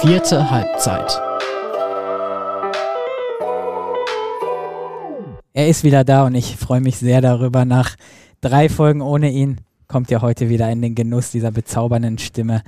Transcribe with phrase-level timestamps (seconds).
[0.00, 1.20] Vierte Halbzeit.
[5.52, 7.64] Er ist wieder da und ich freue mich sehr darüber.
[7.64, 7.96] Nach
[8.40, 12.62] drei Folgen ohne ihn kommt er heute wieder in den Genuss dieser bezaubernden Stimme.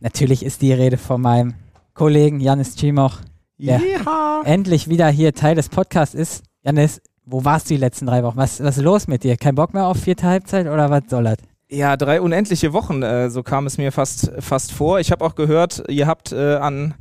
[0.00, 1.54] Natürlich ist die Rede von meinem
[1.94, 3.18] Kollegen Janis Cimoch,
[3.58, 4.42] der Ja.
[4.44, 6.44] endlich wieder hier Teil des Podcasts ist.
[6.62, 8.36] Janis, wo warst du die letzten drei Wochen?
[8.36, 9.36] Was, was ist los mit dir?
[9.36, 11.36] Kein Bock mehr auf vierte Halbzeit oder was soll das?
[11.70, 15.00] Ja, drei unendliche Wochen, äh, so kam es mir fast, fast vor.
[15.00, 16.94] Ich habe auch gehört, ihr habt äh, an,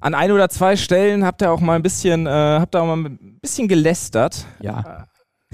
[0.00, 2.86] an ein oder zwei Stellen habt ihr auch mal ein bisschen, äh, habt ihr auch
[2.86, 4.44] mal ein bisschen gelästert.
[4.60, 5.06] Ja.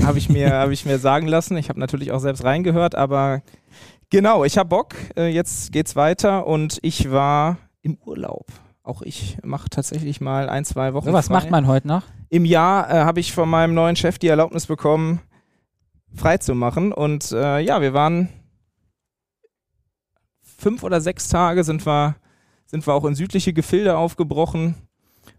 [0.02, 1.58] Habe ich, mir- hab ich mir sagen lassen.
[1.58, 3.42] Ich habe natürlich auch selbst reingehört, aber
[4.08, 4.94] genau, ich habe Bock.
[5.14, 8.46] Äh, jetzt geht's weiter und ich war im Urlaub.
[8.82, 11.06] Auch ich mache tatsächlich mal ein, zwei Wochen.
[11.08, 11.34] So was frei.
[11.34, 12.02] macht man heute noch?
[12.30, 15.20] Im Jahr äh, habe ich von meinem neuen Chef die Erlaubnis bekommen,
[16.14, 16.92] frei zu machen.
[16.92, 18.28] Und äh, ja, wir waren
[20.62, 22.16] fünf oder sechs Tage sind wir,
[22.66, 24.74] sind wir auch in südliche Gefilde aufgebrochen.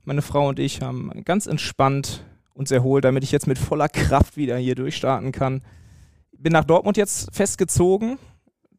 [0.04, 4.38] Meine Frau und ich haben ganz entspannt uns erholt, damit ich jetzt mit voller Kraft
[4.38, 5.64] wieder hier durchstarten kann.
[6.38, 8.20] Bin nach Dortmund jetzt festgezogen.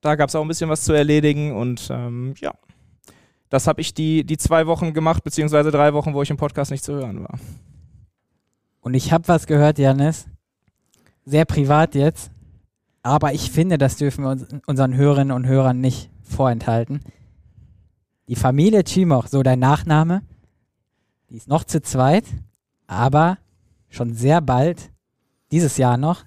[0.01, 2.53] Da gab es auch ein bisschen was zu erledigen und ähm, ja,
[3.49, 6.71] das habe ich die, die zwei Wochen gemacht, beziehungsweise drei Wochen, wo ich im Podcast
[6.71, 7.39] nicht zu hören war.
[8.81, 10.27] Und ich habe was gehört, Janis.
[11.25, 12.31] Sehr privat jetzt.
[13.03, 17.01] Aber ich finde, das dürfen wir uns, unseren Hörerinnen und Hörern nicht vorenthalten.
[18.29, 20.23] Die Familie Chimoch, so dein Nachname,
[21.29, 22.25] die ist noch zu zweit,
[22.87, 23.39] aber
[23.91, 24.91] schon sehr bald,
[25.51, 26.25] dieses Jahr noch,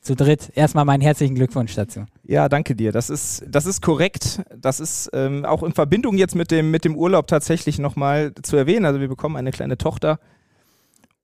[0.00, 0.52] zu dritt.
[0.54, 2.06] Erstmal meinen herzlichen Glückwunsch dazu.
[2.22, 2.92] Ja, danke dir.
[2.92, 4.42] Das ist, das ist korrekt.
[4.56, 8.56] Das ist ähm, auch in Verbindung jetzt mit dem, mit dem Urlaub tatsächlich nochmal zu
[8.56, 8.86] erwähnen.
[8.86, 10.18] Also wir bekommen eine kleine Tochter.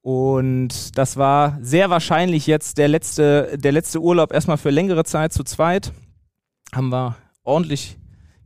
[0.05, 5.33] Und das war sehr wahrscheinlich jetzt der letzte, der letzte Urlaub erstmal für längere Zeit
[5.33, 5.95] zu zweit.
[6.75, 7.97] Haben wir ordentlich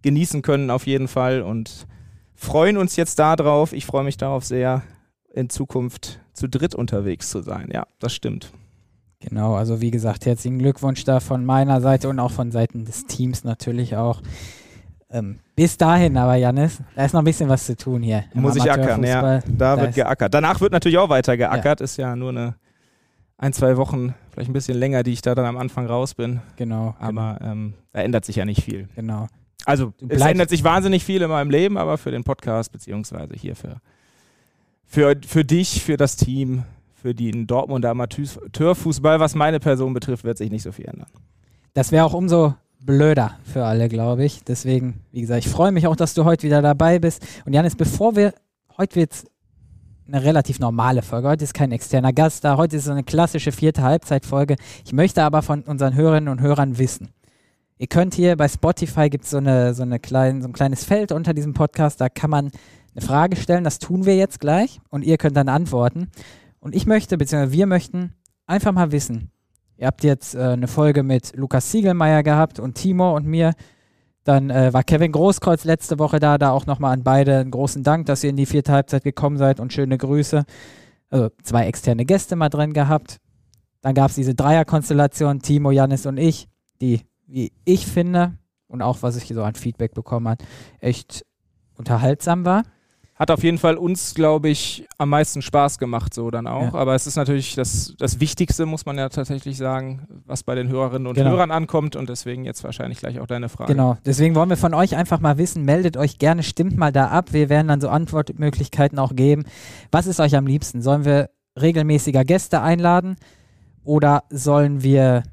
[0.02, 1.88] genießen können auf jeden Fall und
[2.36, 3.72] freuen uns jetzt darauf.
[3.72, 4.84] Ich freue mich darauf sehr,
[5.32, 7.70] in Zukunft zu dritt unterwegs zu sein.
[7.72, 8.52] Ja, das stimmt.
[9.18, 13.06] Genau, also wie gesagt, herzlichen Glückwunsch da von meiner Seite und auch von Seiten des
[13.06, 14.22] Teams natürlich auch.
[15.10, 18.24] Ähm, bis dahin aber, Janis, da ist noch ein bisschen was zu tun hier.
[18.34, 19.40] Muss ich ackern, ja.
[19.40, 20.34] Da, Da wird geackert.
[20.34, 21.80] Danach wird natürlich auch weiter geackert.
[21.80, 22.54] Ist ja nur eine
[23.38, 26.40] ein, zwei Wochen, vielleicht ein bisschen länger, die ich da dann am Anfang raus bin.
[26.56, 28.88] Genau, Aber ähm, da ändert sich ja nicht viel.
[28.96, 29.28] genau.
[29.64, 33.54] Also es ändert sich wahnsinnig viel in meinem Leben, aber für den Podcast beziehungsweise hier
[33.54, 33.80] für,
[34.84, 36.62] für, für dich, für das Team,
[36.94, 41.08] für den Dortmunder Amateurfußball, was meine Person betrifft, wird sich nicht so viel ändern.
[41.74, 44.44] Das wäre auch umso blöder für alle, glaube ich.
[44.44, 47.24] Deswegen, wie gesagt, ich freue mich auch, dass du heute wieder dabei bist.
[47.44, 48.32] Und Janis, bevor wir,
[48.76, 49.24] heute wird
[50.06, 51.28] eine relativ normale Folge.
[51.28, 52.56] Heute ist kein externer Gast da.
[52.56, 54.56] Heute ist so eine klassische vierte Halbzeitfolge.
[54.84, 57.10] Ich möchte aber von unseren Hörerinnen und Hörern wissen.
[57.76, 61.32] Ihr könnt hier bei Spotify gibt so eine, so eine so ein kleines Feld unter
[61.32, 62.50] diesem Podcast, da kann man
[62.96, 66.10] eine Frage stellen, das tun wir jetzt gleich und ihr könnt dann antworten.
[66.58, 68.14] Und ich möchte, beziehungsweise wir möchten
[68.46, 69.30] einfach mal wissen,
[69.78, 73.54] Ihr habt jetzt äh, eine Folge mit Lukas Siegelmeier gehabt und Timo und mir.
[74.24, 76.36] Dann äh, war Kevin Großkreuz letzte Woche da.
[76.36, 79.38] Da auch nochmal an beide einen großen Dank, dass ihr in die vierte Halbzeit gekommen
[79.38, 80.44] seid und schöne Grüße.
[81.10, 83.18] Also zwei externe Gäste mal drin gehabt.
[83.80, 86.48] Dann gab es diese Dreierkonstellation, Timo, Janis und ich,
[86.80, 90.44] die, wie ich finde, und auch was ich so an Feedback bekommen habe,
[90.80, 91.24] echt
[91.76, 92.64] unterhaltsam war.
[93.18, 96.72] Hat auf jeden Fall uns, glaube ich, am meisten Spaß gemacht, so dann auch.
[96.72, 96.74] Ja.
[96.74, 100.68] Aber es ist natürlich das, das Wichtigste, muss man ja tatsächlich sagen, was bei den
[100.68, 101.30] Hörerinnen und Genau.
[101.30, 101.96] Hörern ankommt.
[101.96, 103.72] Und deswegen jetzt wahrscheinlich gleich auch deine Frage.
[103.72, 107.08] Genau, deswegen wollen wir von euch einfach mal wissen, meldet euch gerne, stimmt mal da
[107.08, 107.32] ab.
[107.32, 109.44] Wir werden dann so Antwortmöglichkeiten auch geben.
[109.90, 110.80] Was ist euch am liebsten?
[110.80, 111.30] Sollen wir
[111.60, 113.16] regelmäßiger Gäste einladen
[113.82, 115.24] oder sollen wir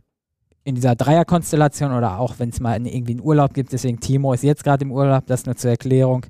[0.64, 4.34] in dieser Dreierkonstellation oder auch wenn es mal in- irgendwie einen Urlaub gibt, deswegen Timo
[4.34, 6.26] ist jetzt gerade im Urlaub, das nur zur Erklärung,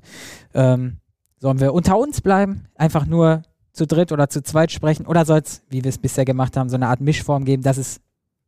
[0.52, 0.98] ähm,
[1.38, 3.42] sollen wir unter uns bleiben, einfach nur
[3.72, 6.68] zu dritt oder zu zweit sprechen oder soll es, wie wir es bisher gemacht haben,
[6.68, 7.62] so eine Art Mischform geben?
[7.62, 8.00] Das ist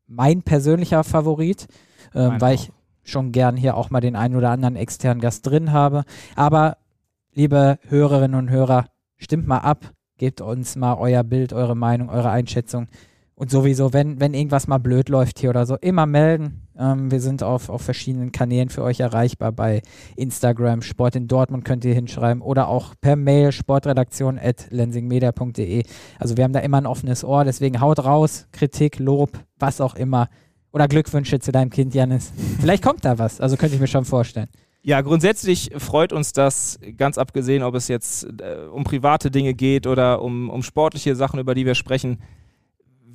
[0.06, 1.69] mein persönlicher Favorit,
[2.15, 2.60] ähm, weil auch.
[2.60, 2.72] ich
[3.04, 6.05] schon gern hier auch mal den einen oder anderen externen Gast drin habe.
[6.35, 6.79] Aber
[7.35, 8.87] liebe Hörerinnen und Hörer,
[9.17, 12.88] stimmt mal ab, gebt uns mal euer Bild, eure Meinung, eure Einschätzung.
[13.38, 16.67] Und sowieso, wenn, wenn irgendwas mal blöd läuft hier oder so, immer melden.
[16.76, 19.52] Ähm, wir sind auf, auf verschiedenen Kanälen für euch erreichbar.
[19.52, 19.81] Bei
[20.17, 25.85] Instagram, Sport in Dortmund könnt ihr hinschreiben oder auch per Mail sportredaktion at lensingmedia.de.
[26.19, 29.94] Also wir haben da immer ein offenes Ohr, deswegen haut raus, Kritik, Lob, was auch
[29.94, 30.29] immer.
[30.73, 32.32] Oder Glückwünsche zu deinem Kind, Janis.
[32.61, 34.49] Vielleicht kommt da was, also könnte ich mir schon vorstellen.
[34.82, 39.87] Ja, grundsätzlich freut uns das, ganz abgesehen, ob es jetzt äh, um private Dinge geht
[39.87, 42.19] oder um, um sportliche Sachen, über die wir sprechen.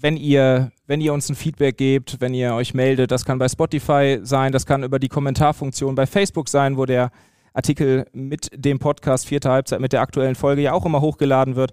[0.03, 3.47] Wenn ihr, wenn ihr uns ein Feedback gebt, wenn ihr euch meldet, das kann bei
[3.47, 7.09] Spotify sein, das kann über die Kommentarfunktion bei Facebook sein, wo der
[7.53, 11.71] Artikel mit dem Podcast vierte Halbzeit, mit der aktuellen Folge ja auch immer hochgeladen wird.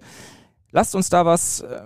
[0.71, 1.81] Lasst uns da was äh,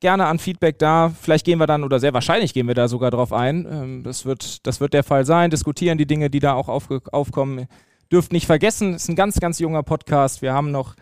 [0.00, 1.12] gerne an Feedback da.
[1.20, 3.64] Vielleicht gehen wir dann, oder sehr wahrscheinlich gehen wir da sogar drauf ein.
[3.70, 5.50] Ähm, das, wird, das wird der Fall sein.
[5.50, 7.68] Diskutieren die Dinge, die da auch aufkommen.
[8.10, 10.42] Dürft nicht vergessen, es ist ein ganz, ganz junger Podcast.
[10.42, 10.96] Wir haben noch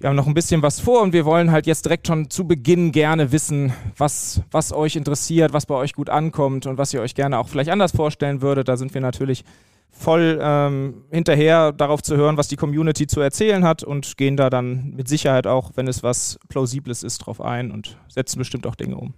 [0.00, 2.46] wir haben noch ein bisschen was vor und wir wollen halt jetzt direkt schon zu
[2.46, 7.02] Beginn gerne wissen, was, was euch interessiert, was bei euch gut ankommt und was ihr
[7.02, 8.68] euch gerne auch vielleicht anders vorstellen würdet.
[8.68, 9.44] Da sind wir natürlich
[9.90, 14.48] voll ähm, hinterher, darauf zu hören, was die Community zu erzählen hat und gehen da
[14.48, 18.76] dann mit Sicherheit auch, wenn es was Plausibles ist, drauf ein und setzen bestimmt auch
[18.76, 19.12] Dinge um,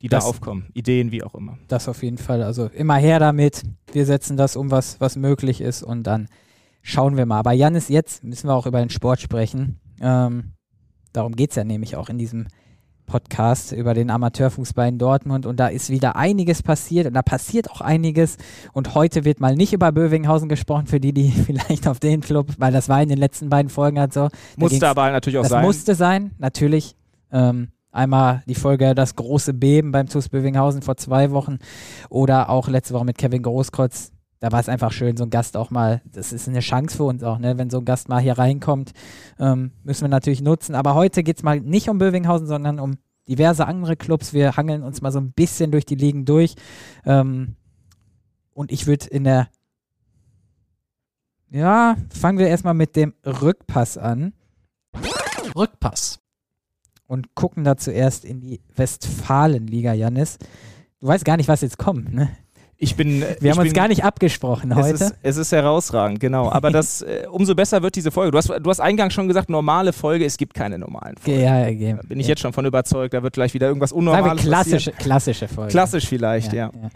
[0.00, 0.70] die das, da aufkommen.
[0.72, 1.58] Ideen, wie auch immer.
[1.68, 2.42] Das auf jeden Fall.
[2.42, 3.64] Also immer her damit.
[3.92, 6.28] Wir setzen das um, was, was möglich ist und dann
[6.80, 7.40] schauen wir mal.
[7.40, 9.78] Aber Janis, jetzt müssen wir auch über den Sport sprechen.
[10.00, 10.52] Ähm,
[11.12, 12.46] darum geht es ja nämlich auch in diesem
[13.06, 17.70] Podcast über den Amateurfußball in Dortmund und da ist wieder einiges passiert und da passiert
[17.70, 18.36] auch einiges
[18.72, 22.48] und heute wird mal nicht über Bövinghausen gesprochen, für die, die vielleicht auf den Club,
[22.58, 24.28] weil das war in den letzten beiden Folgen halt so.
[24.56, 25.62] Musste aber natürlich auch das sein.
[25.62, 26.96] Das musste sein, natürlich.
[27.32, 31.58] Ähm, einmal die Folge Das große Beben beim TuS Bövinghausen vor zwei Wochen
[32.10, 35.56] oder auch letzte Woche mit Kevin Großkreuz da war es einfach schön, so ein Gast
[35.56, 37.56] auch mal, das ist eine Chance für uns auch, ne?
[37.58, 38.92] wenn so ein Gast mal hier reinkommt,
[39.38, 40.74] ähm, müssen wir natürlich nutzen.
[40.74, 42.98] Aber heute geht es mal nicht um Bövinghausen, sondern um
[43.28, 44.32] diverse andere Clubs.
[44.32, 46.54] Wir hangeln uns mal so ein bisschen durch die Ligen durch.
[47.04, 47.56] Ähm,
[48.52, 49.48] und ich würde in der,
[51.50, 54.32] ja, fangen wir erstmal mit dem Rückpass an.
[55.54, 56.20] Rückpass.
[57.06, 60.38] Und gucken da zuerst in die Westfalenliga, Janis.
[61.00, 62.36] Du weißt gar nicht, was jetzt kommt, ne?
[62.78, 64.94] Ich bin, Wir ich haben uns bin, gar nicht abgesprochen heute.
[64.94, 66.50] Es ist, es ist herausragend, genau.
[66.50, 68.32] Aber das, äh, umso besser wird diese Folge.
[68.32, 71.40] Du hast, du hast eingangs schon gesagt, normale Folge, es gibt keine normalen Folgen.
[71.40, 72.32] Ja, ja, da bin ich ja.
[72.32, 74.98] jetzt schon von überzeugt, da wird gleich wieder irgendwas Unnormales klassische, passieren.
[74.98, 75.70] klassische Folge.
[75.70, 76.70] Klassisch vielleicht, ja.
[76.74, 76.90] ja.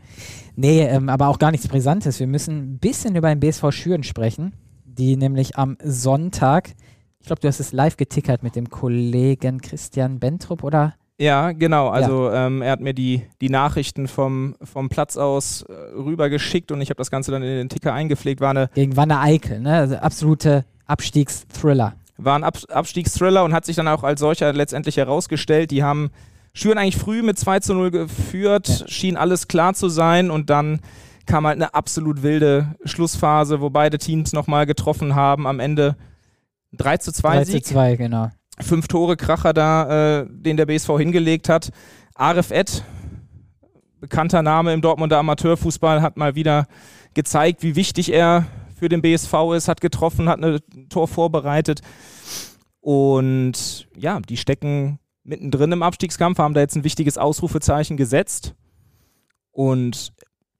[0.54, 2.20] Nee, ähm, aber auch gar nichts Brisantes.
[2.20, 4.52] Wir müssen ein bisschen über den BSV Schüren sprechen,
[4.84, 6.74] die nämlich am Sonntag,
[7.20, 10.94] ich glaube, du hast es live getickert mit dem Kollegen Christian Bentrup, oder?
[11.20, 11.88] Ja, genau.
[11.90, 12.46] Also ja.
[12.46, 16.88] ähm, er hat mir die, die Nachrichten vom, vom Platz aus äh, rübergeschickt und ich
[16.88, 18.40] habe das Ganze dann in den Ticker eingepflegt.
[18.40, 19.76] War eine Gegen Wanne Eickel, ne?
[19.76, 21.92] Also absolute Abstiegsthriller.
[22.16, 25.70] War ein Ab Abstiegsthriller und hat sich dann auch als solcher letztendlich herausgestellt.
[25.70, 26.10] Die haben
[26.54, 28.88] Schüren eigentlich früh mit 2 zu 0 geführt, ja.
[28.88, 30.80] schien alles klar zu sein und dann
[31.26, 35.46] kam halt eine absolut wilde Schlussphase, wo beide Teams nochmal getroffen haben.
[35.46, 35.96] Am Ende
[36.72, 37.66] 3 zu 2 3 Sieg.
[37.66, 41.70] zu 2, genau fünf Tore Kracher da, äh, den der BSV hingelegt hat.
[42.14, 42.84] Arif Ed,
[44.00, 46.66] bekannter Name im Dortmunder Amateurfußball, hat mal wieder
[47.14, 48.46] gezeigt, wie wichtig er
[48.78, 51.80] für den BSV ist, hat getroffen, hat ein Tor vorbereitet.
[52.80, 58.54] Und ja, die stecken mittendrin im Abstiegskampf, haben da jetzt ein wichtiges Ausrufezeichen gesetzt.
[59.50, 60.12] Und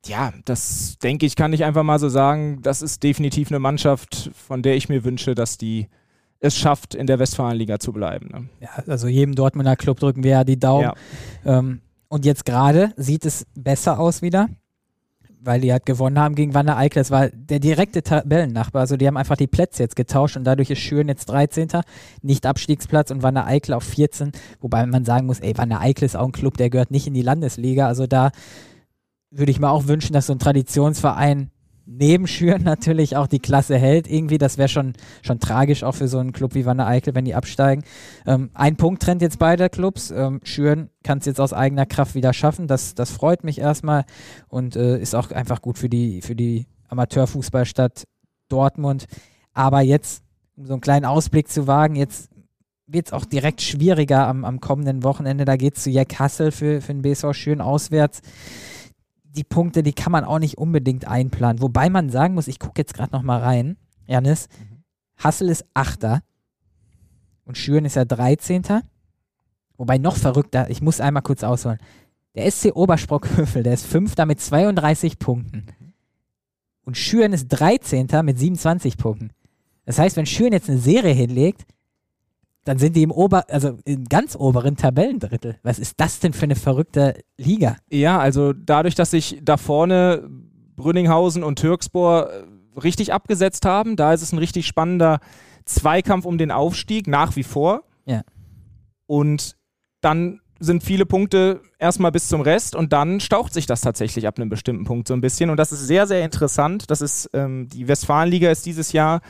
[0.06, 2.60] ja, das denke ich, kann ich einfach mal so sagen.
[2.62, 5.88] Das ist definitiv eine Mannschaft, von der ich mir wünsche, dass die
[6.40, 8.28] es schafft, in der Westfalenliga zu bleiben.
[8.32, 8.48] Ne?
[8.60, 10.84] Ja, also jedem Dortmunder Club drücken wir ja die Daumen.
[10.84, 10.94] Ja.
[11.58, 14.48] Ähm, und jetzt gerade sieht es besser aus wieder,
[15.40, 17.00] weil die halt gewonnen haben gegen Wanne Eickel.
[17.00, 18.81] Das war der direkte Tabellennachbar.
[18.81, 21.69] Also die haben einfach die Plätze jetzt getauscht und dadurch ist Schüren jetzt 13.
[22.22, 24.32] Nicht Abstiegsplatz und Wanne Eickel auf 14.
[24.60, 27.14] Wobei man sagen muss, ey, Wanne Eickel ist auch ein Club, der gehört nicht in
[27.14, 27.86] die Landesliga.
[27.86, 28.32] Also da
[29.31, 31.50] würde ich mir auch wünschen, dass so ein Traditionsverein
[31.90, 34.08] neben Schüren natürlich auch die Klasse hält.
[34.08, 37.24] Irgendwie, das wäre schon, schon tragisch auch für so einen Club wie Wanne Eickel, wenn
[37.24, 37.84] die absteigen.
[38.26, 40.10] Ähm, ein Punkt trennt jetzt beide Clubs.
[40.10, 42.67] Ähm, Schüren kann es jetzt aus eigener Kraft wieder schaffen.
[42.67, 44.05] Das, das freut mich erstmal
[44.48, 48.05] und äh, ist auch einfach gut für die, für die Amateurfußballstadt
[48.48, 49.06] Dortmund.
[49.53, 50.22] Aber jetzt,
[50.56, 52.31] um so einen kleinen Ausblick zu wagen, jetzt
[52.86, 55.44] wird es auch direkt schwieriger am, am kommenden Wochenende.
[55.44, 58.20] Da geht es zu Jack Hassel für, für den BSV Schüren auswärts
[59.37, 61.63] die Punkte, die kann man auch nicht unbedingt einplanen.
[61.63, 64.82] Wobei man sagen muss, ich gucke jetzt gerade noch mal rein, Janis, mhm.
[65.17, 66.22] Hassel ist Achter
[67.44, 68.63] und Schüren ist ja 13.
[69.77, 71.79] Wobei noch verrückter, ich muss einmal kurz ausholen.
[72.34, 75.67] Der SC Obersprockhövel, der ist Fünfter mit 32 Punkten.
[76.84, 78.08] Und Schüren ist 13.
[78.25, 79.31] mit 27 Punkten.
[79.84, 81.67] Das heißt, wenn Schüren jetzt eine Serie hinlegt,
[82.70, 85.58] dann sind die im Ober, also im ganz oberen Tabellendrittel.
[85.65, 87.77] Was ist das denn für eine verrückte Liga?
[87.91, 90.31] Ja, also dadurch, dass sich da vorne
[90.77, 95.19] Brünninghausen und Türkspor äh, richtig abgesetzt haben, da ist es ein richtig spannender
[95.65, 97.82] Zweikampf um den Aufstieg, nach wie vor.
[98.06, 98.22] Ja.
[99.06, 99.56] Und
[100.00, 104.39] dann sind viele Punkte erstmal bis zum Rest und dann staucht sich das tatsächlich ab
[104.39, 105.50] einem bestimmten Punkt so ein bisschen.
[105.50, 106.89] Und das ist sehr, sehr interessant.
[106.89, 109.22] Das ist, ähm, die Westfalenliga ist dieses Jahr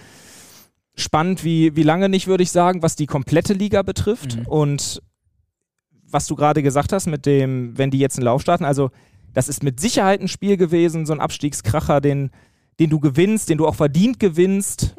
[0.95, 4.37] spannend wie, wie lange nicht, würde ich sagen, was die komplette Liga betrifft.
[4.37, 4.47] Mhm.
[4.47, 5.03] Und
[6.09, 8.91] was du gerade gesagt hast, mit dem, wenn die jetzt einen Lauf starten, also
[9.33, 12.31] das ist mit Sicherheit ein Spiel gewesen, so ein Abstiegskracher, den,
[12.81, 14.97] den du gewinnst, den du auch verdient gewinnst,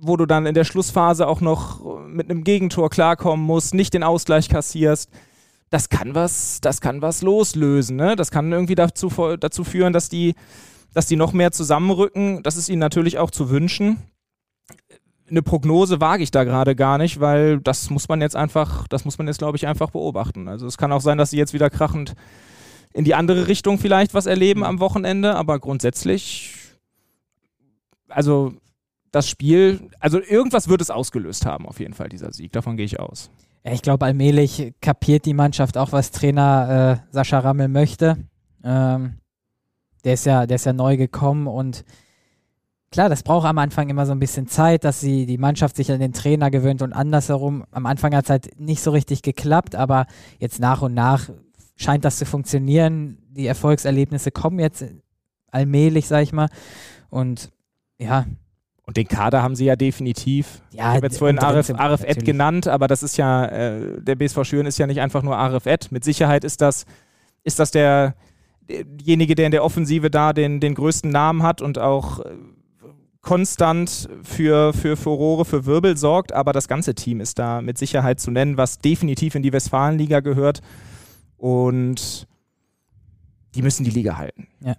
[0.00, 4.02] wo du dann in der Schlussphase auch noch mit einem Gegentor klarkommen musst, nicht den
[4.02, 5.10] Ausgleich kassierst.
[5.70, 7.96] Das kann was, das kann was loslösen.
[7.96, 8.14] Ne?
[8.14, 10.34] Das kann irgendwie dazu, dazu führen, dass die,
[10.94, 12.42] dass die noch mehr zusammenrücken.
[12.44, 13.98] Das ist ihnen natürlich auch zu wünschen.
[15.28, 19.04] Eine Prognose wage ich da gerade gar nicht, weil das muss man jetzt einfach, das
[19.04, 20.48] muss man jetzt, glaube ich, einfach beobachten.
[20.48, 22.14] Also es kann auch sein, dass sie jetzt wieder krachend
[22.92, 26.54] in die andere Richtung vielleicht was erleben am Wochenende, aber grundsätzlich,
[28.08, 28.54] also
[29.10, 32.52] das Spiel, also irgendwas wird es ausgelöst haben, auf jeden Fall, dieser Sieg.
[32.52, 33.30] Davon gehe ich aus.
[33.64, 38.16] Ja, ich glaube, allmählich kapiert die Mannschaft auch, was Trainer äh, Sascha Rammel möchte.
[38.62, 39.14] Ähm,
[40.04, 41.84] der, ist ja, der ist ja neu gekommen und
[42.90, 45.90] klar, das braucht am Anfang immer so ein bisschen Zeit, dass sie die Mannschaft sich
[45.90, 47.64] an den Trainer gewöhnt und andersherum.
[47.70, 50.06] Am Anfang hat es halt nicht so richtig geklappt, aber
[50.38, 51.28] jetzt nach und nach
[51.76, 53.18] scheint das zu funktionieren.
[53.28, 54.84] Die Erfolgserlebnisse kommen jetzt
[55.50, 56.48] allmählich, sag ich mal.
[57.10, 57.50] Und
[57.98, 58.26] ja,
[58.86, 60.62] und den Kader haben sie ja definitiv.
[60.70, 64.14] Ja, ich habe jetzt vorhin Arif, Arif Ed genannt, aber das ist ja, äh, der
[64.14, 65.90] BSV Schüren ist ja nicht einfach nur Arif Ed.
[65.90, 66.86] Mit Sicherheit ist das,
[67.42, 68.14] ist das der,
[68.68, 72.36] derjenige, der in der Offensive da den, den größten Namen hat und auch äh,
[73.26, 78.20] konstant für, für Furore, für Wirbel sorgt, aber das ganze Team ist da mit Sicherheit
[78.20, 80.62] zu nennen, was definitiv in die Westfalenliga gehört.
[81.36, 82.28] Und
[83.54, 84.46] die müssen die Liga halten.
[84.60, 84.76] Ja.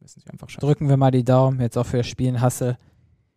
[0.00, 0.66] Müssen sie einfach schaffen.
[0.66, 2.78] Drücken wir mal die Daumen, jetzt auch für das Spiel in Hassel.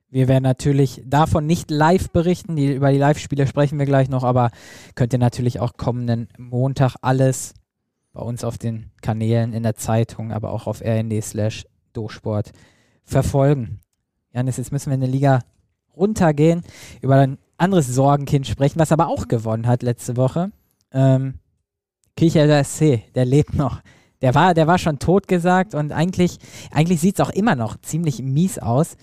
[0.10, 4.24] Wir werden natürlich davon nicht live berichten, die, über die Live-Spiele sprechen wir gleich noch,
[4.24, 4.51] aber
[4.96, 7.53] könnt ihr natürlich auch kommenden Montag alles
[8.13, 12.53] bei uns auf den Kanälen, in der Zeitung, aber auch auf rnd slash dosport
[13.03, 13.81] verfolgen.
[14.33, 15.39] Janis, jetzt müssen wir in der Liga
[15.95, 16.62] runtergehen,
[17.01, 20.51] über ein anderes Sorgenkind sprechen, was aber auch gewonnen hat letzte Woche.
[20.91, 21.36] Ähm,
[22.15, 23.81] Kirchhelder SC, der lebt noch.
[24.21, 26.38] Der war, der war schon tot gesagt und eigentlich,
[26.71, 28.98] eigentlich sieht es auch immer noch ziemlich mies aus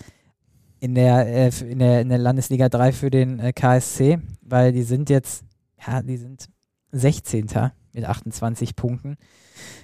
[0.79, 4.83] in der, äh, in der, in der Landesliga 3 für den äh, KSC, weil die
[4.83, 5.43] sind jetzt,
[5.85, 6.49] ja, die sind
[6.91, 7.47] 16.
[7.93, 9.17] mit 28 Punkten.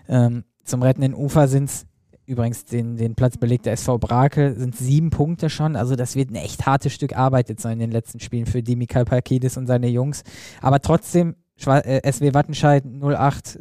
[0.07, 1.85] Ähm, zum rettenden Ufer sind es
[2.25, 5.75] übrigens den, den Platz belegt der SV Brakel, sind sieben Punkte schon.
[5.75, 8.63] Also das wird ein echt hartes Stück Arbeit jetzt sein in den letzten Spielen für
[8.63, 10.23] Dimi Kalpakidis und seine Jungs.
[10.61, 13.59] Aber trotzdem, Schwa äh, SW Wattenscheid 08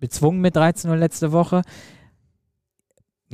[0.00, 1.62] bezwungen mit 13-0 letzte Woche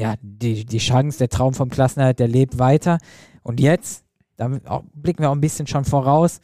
[0.00, 2.98] ja, die, die Chance, der Traum vom Klassenerhalt, der lebt weiter.
[3.42, 4.04] Und jetzt,
[4.36, 4.48] da
[4.94, 6.40] blicken wir auch ein bisschen schon voraus,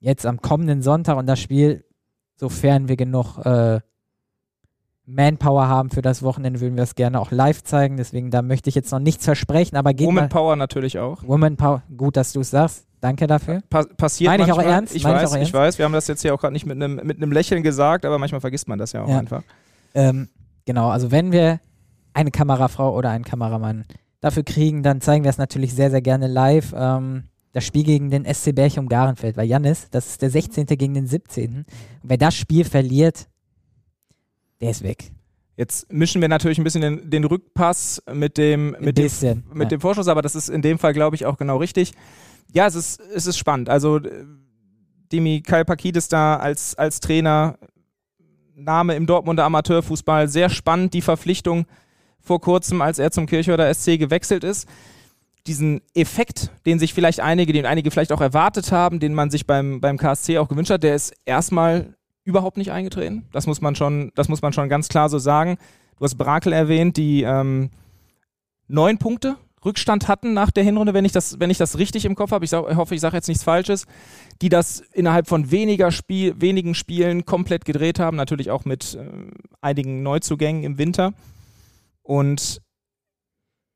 [0.00, 1.84] jetzt am kommenden Sonntag und das Spiel,
[2.36, 3.80] sofern wir genug äh,
[5.10, 7.96] Manpower haben für das Wochenende, würden wir es gerne auch live zeigen.
[7.96, 11.22] Deswegen, da möchte ich jetzt noch nichts versprechen, aber geht Woman mal, Power natürlich auch.
[11.26, 12.86] Woman Power, gut, dass du es sagst.
[13.00, 13.62] Danke dafür.
[13.70, 14.66] Pa passiert Meine ich manchmal.
[14.66, 14.94] auch ernst?
[14.94, 15.78] Ich weiß, ich, ich weiß.
[15.78, 18.40] Wir haben das jetzt hier auch gerade nicht mit einem mit Lächeln gesagt, aber manchmal
[18.40, 19.18] vergisst man das ja auch ja.
[19.18, 19.42] einfach.
[19.94, 20.28] Ähm,
[20.66, 21.60] genau, also wenn wir
[22.12, 23.86] eine Kamerafrau oder einen Kameramann
[24.20, 26.74] dafür kriegen, dann zeigen wir es natürlich sehr, sehr gerne live.
[26.76, 30.66] Ähm, das Spiel gegen den SC Berchum Garenfeld, weil Jannis, das ist der 16.
[30.66, 31.54] gegen den 17.
[31.54, 31.66] Und
[32.02, 33.28] wer das Spiel verliert,
[34.60, 35.10] der ist weg.
[35.56, 39.64] Jetzt mischen wir natürlich ein bisschen den, den Rückpass mit dem, mit, bisschen, dem, mit
[39.66, 39.76] ja.
[39.76, 41.92] dem Vorschuss, aber das ist in dem Fall, glaube ich, auch genau richtig.
[42.52, 43.68] Ja, es ist, es ist spannend.
[43.68, 44.00] Also
[45.10, 47.58] Demi Kalpakidis da als, als Trainer,
[48.54, 51.66] Name im Dortmunder Amateurfußball, sehr spannend, die Verpflichtung
[52.20, 54.68] vor kurzem, als er zum Kirchhörder SC gewechselt ist.
[55.46, 59.46] Diesen Effekt, den sich vielleicht einige, den einige vielleicht auch erwartet haben, den man sich
[59.46, 61.97] beim, beim KSC auch gewünscht hat, der ist erstmal
[62.28, 63.24] überhaupt nicht eingetreten.
[63.32, 65.56] Das muss man schon, das muss man schon ganz klar so sagen.
[65.98, 67.70] Du hast Brakel erwähnt, die ähm,
[68.68, 72.14] neun Punkte Rückstand hatten nach der Hinrunde, wenn ich das, wenn ich das richtig im
[72.14, 72.44] Kopf habe.
[72.44, 73.86] Ich, ich hoffe, ich sage jetzt nichts Falsches.
[74.40, 78.16] Die das innerhalb von weniger Spiel, wenigen Spielen komplett gedreht haben.
[78.16, 79.08] Natürlich auch mit äh,
[79.60, 81.12] einigen Neuzugängen im Winter.
[82.02, 82.62] Und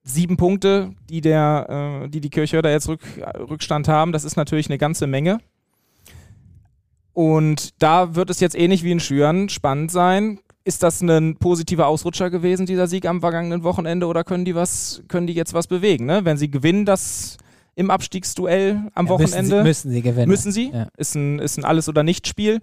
[0.05, 3.03] sieben Punkte, die der, äh, die, die Kirchhörder jetzt Rück,
[3.39, 5.41] Rückstand haben, das ist natürlich eine ganze Menge.
[7.13, 10.41] Und da wird es jetzt ähnlich wie in Schüren spannend sein.
[10.65, 15.03] Ist das ein positiver Ausrutscher gewesen, dieser Sieg am vergangenen Wochenende, oder können die was,
[15.09, 16.07] können die jetzt was bewegen?
[16.07, 16.25] Ne?
[16.25, 17.37] Wenn sie gewinnen, das
[17.75, 19.41] im Abstiegsduell am ja, Wochenende.
[19.41, 20.29] Müssen sie, müssen sie gewinnen.
[20.29, 20.71] Müssen sie.
[20.71, 20.89] Ja.
[20.97, 22.61] Ist, ein, ist ein Alles- oder Nicht-Spiel.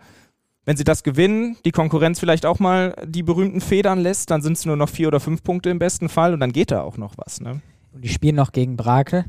[0.65, 4.53] Wenn sie das gewinnen, die Konkurrenz vielleicht auch mal die berühmten Federn lässt, dann sind
[4.53, 6.97] es nur noch vier oder fünf Punkte im besten Fall und dann geht da auch
[6.97, 7.41] noch was.
[7.41, 7.61] Ne?
[7.91, 9.25] Und die spielen noch gegen Brakel.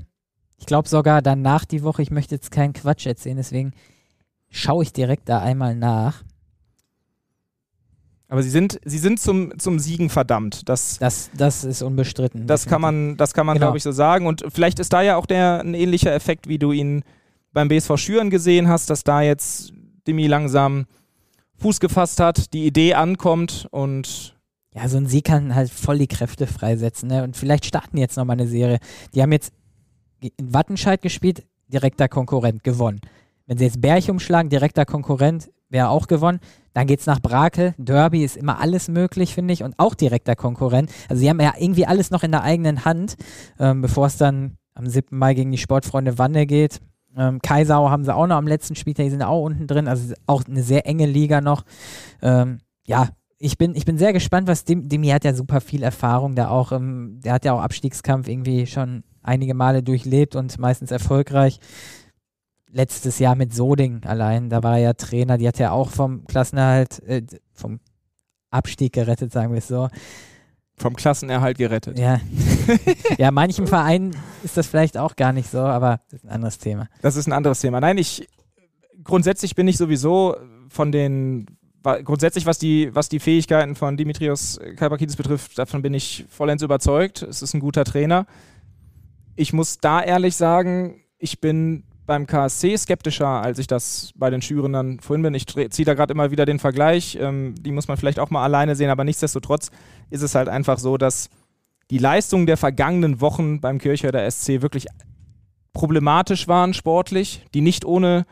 [0.58, 3.72] Ich glaube sogar danach die Woche, ich möchte jetzt keinen Quatsch erzählen, deswegen
[4.50, 6.22] schaue ich direkt da einmal nach.
[8.28, 10.68] Aber sie sind, sie sind zum, zum Siegen verdammt.
[10.68, 12.46] Das, das, das ist unbestritten.
[12.46, 13.66] Das kann man, das kann man genau.
[13.66, 14.26] glaube ich, so sagen.
[14.26, 17.02] Und vielleicht ist da ja auch der, ein ähnlicher Effekt, wie du ihn
[17.52, 19.72] beim BSV Schüren gesehen hast, dass da jetzt
[20.06, 20.86] Demi langsam
[21.58, 24.36] Fuß gefasst hat, die Idee ankommt und
[24.74, 27.08] ja, so ein Sieg kann halt voll die Kräfte freisetzen.
[27.08, 27.24] Ne?
[27.24, 28.78] Und vielleicht starten jetzt nochmal eine Serie.
[29.14, 29.52] Die haben jetzt
[30.20, 33.00] in Wattenscheid gespielt, direkter Konkurrent gewonnen.
[33.50, 36.38] Wenn sie jetzt Berg umschlagen, direkter Konkurrent, wäre auch gewonnen.
[36.72, 37.74] Dann geht es nach Brakel.
[37.78, 40.88] Derby ist immer alles möglich, finde ich, und auch direkter Konkurrent.
[41.08, 43.16] Also sie haben ja irgendwie alles noch in der eigenen Hand,
[43.58, 45.18] ähm, bevor es dann am 7.
[45.18, 46.80] Mai gegen die Sportfreunde Wanne geht.
[47.16, 50.14] Ähm, Kaisau haben sie auch noch am letzten Spieltag, die sind auch unten drin, also
[50.28, 51.64] auch eine sehr enge Liga noch.
[52.22, 55.82] Ähm, ja, ich bin, ich bin sehr gespannt, was dem, Demi hat ja super viel
[55.82, 60.56] Erfahrung, der auch, ähm, der hat ja auch Abstiegskampf irgendwie schon einige Male durchlebt und
[60.60, 61.58] meistens erfolgreich.
[62.72, 66.24] Letztes Jahr mit Soding allein, da war er ja Trainer, die hat ja auch vom
[66.26, 67.22] Klassenerhalt, äh,
[67.52, 67.80] vom
[68.50, 69.88] Abstieg gerettet, sagen wir es so.
[70.76, 71.98] Vom Klassenerhalt gerettet.
[71.98, 72.20] Ja.
[73.18, 76.58] ja, manchen Vereinen ist das vielleicht auch gar nicht so, aber das ist ein anderes
[76.58, 76.88] Thema.
[77.02, 77.80] Das ist ein anderes Thema.
[77.80, 78.28] Nein, ich
[79.02, 80.36] grundsätzlich bin ich sowieso
[80.68, 81.46] von den
[81.82, 87.22] grundsätzlich, was die, was die Fähigkeiten von Dimitrios Kalpakidis betrifft, davon bin ich vollends überzeugt.
[87.22, 88.26] Es ist ein guter Trainer.
[89.36, 94.42] Ich muss da ehrlich sagen, ich bin beim KSC skeptischer, als ich das bei den
[94.42, 95.32] Schürern vorhin bin.
[95.32, 97.16] Ich ziehe da gerade immer wieder den Vergleich.
[97.20, 99.70] Ähm, die muss man vielleicht auch mal alleine sehen, aber nichtsdestotrotz
[100.10, 101.28] ist es halt einfach so, dass
[101.88, 104.88] die Leistungen der vergangenen Wochen beim Kircher der SC wirklich
[105.72, 108.26] problematisch waren sportlich, die nicht ohne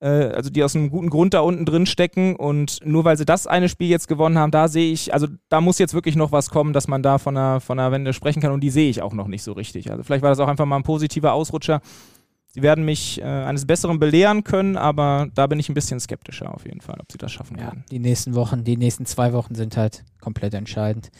[0.00, 2.36] äh, also die aus einem guten Grund da unten drin stecken.
[2.36, 5.62] Und nur weil sie das eine Spiel jetzt gewonnen haben, da sehe ich, also da
[5.62, 8.42] muss jetzt wirklich noch was kommen, dass man da von einer, von einer Wende sprechen
[8.42, 8.52] kann.
[8.52, 9.90] Und die sehe ich auch noch nicht so richtig.
[9.90, 11.80] Also vielleicht war das auch einfach mal ein positiver Ausrutscher.
[12.56, 16.54] Sie werden mich äh, eines Besseren belehren können, aber da bin ich ein bisschen skeptischer
[16.54, 17.84] auf jeden Fall, ob sie das schaffen ja, werden.
[17.90, 21.10] Die nächsten Wochen, die nächsten zwei Wochen sind halt komplett entscheidend.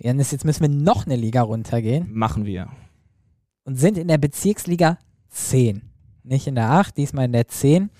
[0.00, 2.08] Janis, jetzt müssen wir noch eine Liga runtergehen.
[2.12, 2.70] Machen wir.
[3.62, 5.82] Und sind in der Bezirksliga 10.
[6.24, 7.90] Nicht in der 8, diesmal in der 10.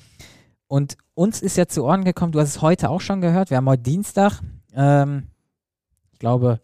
[0.66, 3.58] Und uns ist ja zu Ohren gekommen, du hast es heute auch schon gehört, wir
[3.58, 4.40] haben heute Dienstag.
[4.74, 5.28] Ähm,
[6.10, 6.60] ich glaube,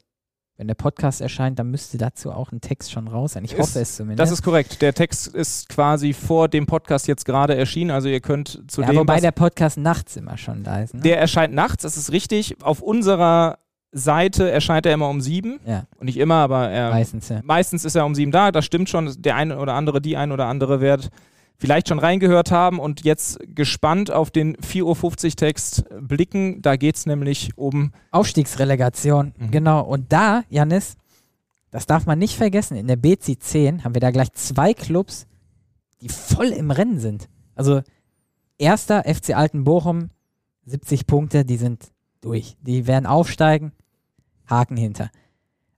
[0.59, 3.45] wenn der Podcast erscheint, dann müsste dazu auch ein Text schon raus sein.
[3.45, 4.21] Ich ist, hoffe es zumindest.
[4.21, 4.81] Das ist korrekt.
[4.81, 7.91] Der Text ist quasi vor dem Podcast jetzt gerade erschienen.
[7.91, 8.97] Also ihr könnt zu ja, dem.
[8.97, 10.95] Wobei der Podcast nachts immer schon da ist.
[10.95, 11.03] Ne?
[11.03, 12.57] Der erscheint nachts, das ist richtig.
[12.63, 13.59] Auf unserer
[13.93, 15.61] Seite erscheint er immer um sieben.
[15.67, 15.85] Ja.
[15.99, 17.41] Und nicht immer, aber er, meistens, ja.
[17.45, 18.51] meistens ist er um sieben da.
[18.51, 19.15] Das stimmt schon.
[19.19, 21.11] Der eine oder andere, die ein oder andere wird
[21.59, 26.63] vielleicht schon reingehört haben und jetzt gespannt auf den 4.50 Uhr Text blicken.
[26.63, 29.35] Da geht es nämlich um Aufstiegsrelegation.
[29.39, 29.51] Mhm.
[29.51, 29.83] Genau.
[29.83, 30.97] Und da, Janis,
[31.71, 35.27] das darf man nicht vergessen, in der BC 10 haben wir da gleich zwei Clubs,
[36.01, 37.29] die voll im Rennen sind.
[37.55, 37.83] Also
[38.59, 40.11] erster FC Alten Bochum,
[40.67, 41.91] 70 Punkte, die sind
[42.21, 42.57] durch.
[42.61, 43.73] Die werden aufsteigen,
[44.47, 45.11] Haken hinter.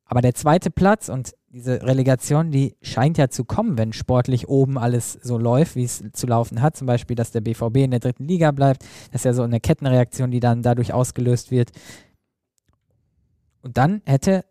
[0.05, 4.77] Aber der zweite Platz, und diese Relegation, die scheint ja zu kommen, wenn sportlich oben
[4.77, 6.77] alles so läuft, wie es zu laufen hat.
[6.77, 8.85] Zum Beispiel, dass der BVB in der dritten Liga bleibt.
[9.13, 11.71] Das ist ja so eine Kettenreaktion, die dann dadurch ausgelöst wird.
[13.63, 14.45] Und dann hätte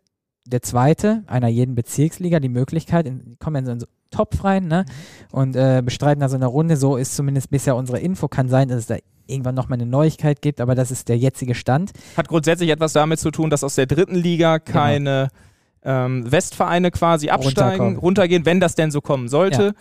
[0.44, 4.86] der zweite einer jeden Bezirksliga die Möglichkeit, die kommen in so einen Topf rein ne?
[5.30, 6.76] und äh, bestreiten da so eine Runde.
[6.76, 8.26] So ist zumindest bisher unsere Info.
[8.26, 11.54] Kann sein, dass es da irgendwann nochmal eine Neuigkeit gibt, aber das ist der jetzige
[11.54, 11.92] Stand.
[12.16, 14.78] Hat grundsätzlich etwas damit zu tun, dass aus der dritten Liga genau.
[14.78, 15.28] keine.
[15.30, 15.47] Genau
[15.82, 19.62] ähm, Westvereine quasi absteigen, runtergehen, wenn das denn so kommen sollte.
[19.62, 19.72] Ja.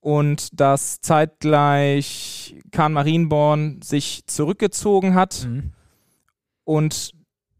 [0.00, 5.72] Und dass zeitgleich Kahn Marienborn sich zurückgezogen hat mhm.
[6.64, 7.12] und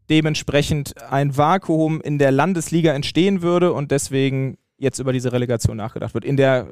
[0.08, 6.14] dementsprechend ein Vakuum in der Landesliga entstehen würde und deswegen jetzt über diese Relegation nachgedacht
[6.14, 6.24] wird.
[6.24, 6.68] In der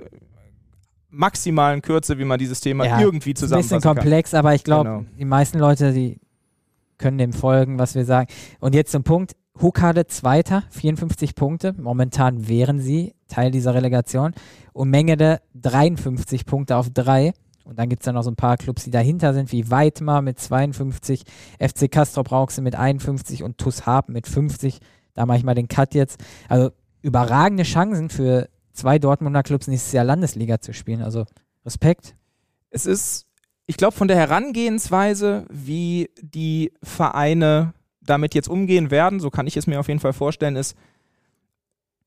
[1.09, 3.91] maximalen Kürze, wie man dieses Thema ja, irgendwie zusammenfassen kann.
[3.91, 4.39] Ein bisschen komplex, kann.
[4.41, 5.05] aber ich glaube, genau.
[5.19, 6.21] die meisten Leute, die
[6.99, 8.29] können dem folgen, was wir sagen.
[8.61, 11.75] Und jetzt zum Punkt, Hukade Zweiter, 54 Punkte.
[11.79, 14.33] Momentan wären sie Teil dieser Relegation.
[14.73, 17.33] Und Mengede 53 Punkte auf 3.
[17.65, 20.23] Und dann gibt es dann noch so ein paar Clubs, die dahinter sind, wie Weidmar
[20.23, 21.25] mit 52,
[21.59, 24.81] FC Castrop Rauxel mit 51 und TuS Harp mit 50.
[25.15, 26.23] Da mache ich mal den Cut jetzt.
[26.49, 31.01] Also überragende Chancen für zwei Dortmunder Clubs nächstes Jahr Landesliga zu spielen.
[31.01, 31.25] Also
[31.65, 32.17] Respekt.
[32.71, 33.27] Es ist,
[33.67, 37.73] ich glaube, von der Herangehensweise, wie die Vereine
[38.07, 40.77] damit jetzt umgehen werden, so kann ich es mir auf jeden Fall vorstellen, ist,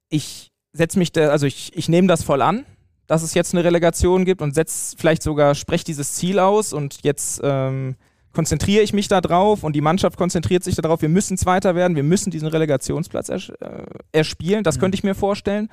[0.09, 2.65] ich setze mich, da, also ich, ich nehme das voll an,
[3.07, 6.99] dass es jetzt eine Relegation gibt und setze vielleicht sogar, spreche dieses Ziel aus und
[7.03, 7.95] jetzt ähm,
[8.33, 11.95] konzentriere ich mich da drauf und die Mannschaft konzentriert sich darauf, wir müssen Zweiter werden,
[11.95, 14.81] wir müssen diesen Relegationsplatz ers äh, erspielen, das mhm.
[14.81, 15.69] könnte ich mir vorstellen.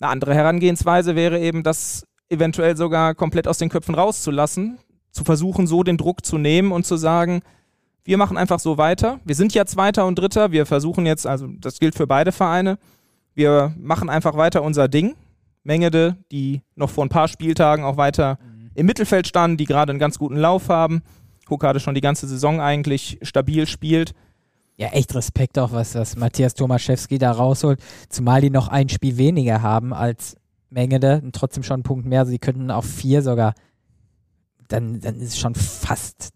[0.00, 4.78] Eine andere Herangehensweise wäre eben, das eventuell sogar komplett aus den Köpfen rauszulassen,
[5.12, 7.42] zu versuchen, so den Druck zu nehmen und zu sagen,
[8.08, 9.20] wir machen einfach so weiter.
[9.26, 10.50] Wir sind ja Zweiter und Dritter.
[10.50, 12.78] Wir versuchen jetzt, also das gilt für beide Vereine.
[13.34, 15.14] Wir machen einfach weiter unser Ding.
[15.62, 18.70] Mengede, die noch vor ein paar Spieltagen auch weiter mhm.
[18.74, 21.02] im Mittelfeld standen, die gerade einen ganz guten Lauf haben.
[21.50, 24.14] Hukade schon die ganze Saison eigentlich stabil spielt.
[24.78, 27.78] Ja, echt Respekt auch, was, was Matthias Tomaszewski da rausholt.
[28.08, 30.34] Zumal die noch ein Spiel weniger haben als
[30.70, 32.20] Mengede und trotzdem schon einen Punkt mehr.
[32.20, 33.52] Also die könnten auf vier sogar.
[34.68, 36.30] Dann, dann ist es schon fast.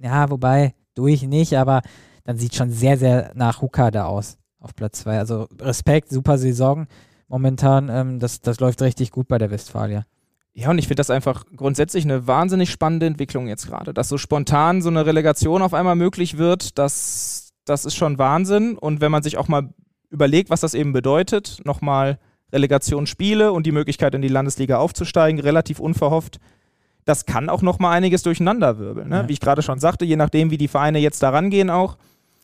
[0.00, 1.82] Ja, wobei, durch nicht, aber
[2.24, 5.18] dann sieht schon sehr, sehr nach Hukade aus auf Platz zwei.
[5.18, 6.86] Also Respekt, super Saison
[7.28, 7.88] momentan.
[7.88, 10.04] Ähm, das, das läuft richtig gut bei der Westfalia.
[10.54, 13.94] Ja, und ich finde das einfach grundsätzlich eine wahnsinnig spannende Entwicklung jetzt gerade.
[13.94, 18.76] Dass so spontan so eine Relegation auf einmal möglich wird, das, das ist schon Wahnsinn.
[18.76, 19.72] Und wenn man sich auch mal
[20.10, 22.18] überlegt, was das eben bedeutet, nochmal
[22.52, 26.40] Relegationsspiele und die Möglichkeit in die Landesliga aufzusteigen, relativ unverhofft,
[27.08, 29.08] das kann auch nochmal einiges durcheinanderwirbeln.
[29.08, 29.16] Ne?
[29.16, 29.28] Ja.
[29.28, 31.96] Wie ich gerade schon sagte, je nachdem, wie die Vereine jetzt da rangehen auch,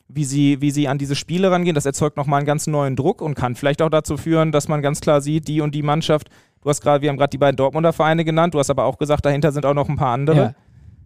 [0.09, 3.23] wie sie, wie sie an diese Spiele rangehen, das erzeugt nochmal einen ganz neuen Druck
[3.23, 6.29] und kann vielleicht auch dazu führen, dass man ganz klar sieht, die und die Mannschaft
[6.65, 8.97] Du hast gerade, wir haben gerade die beiden Dortmunder Vereine genannt, du hast aber auch
[8.97, 10.37] gesagt, dahinter sind auch noch ein paar andere.
[10.37, 10.55] Ja.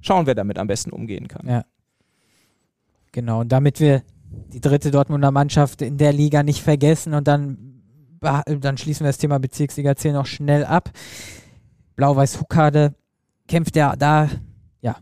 [0.00, 1.48] Schauen, wer damit am besten umgehen kann.
[1.48, 1.64] Ja.
[3.10, 7.82] Genau, und damit wir die dritte Dortmunder Mannschaft in der Liga nicht vergessen und dann,
[8.20, 10.90] dann schließen wir das Thema Bezirksliga 10 noch schnell ab.
[11.96, 12.94] Blau-Weiß Huckade
[13.48, 14.28] kämpft ja da
[14.80, 14.96] ja,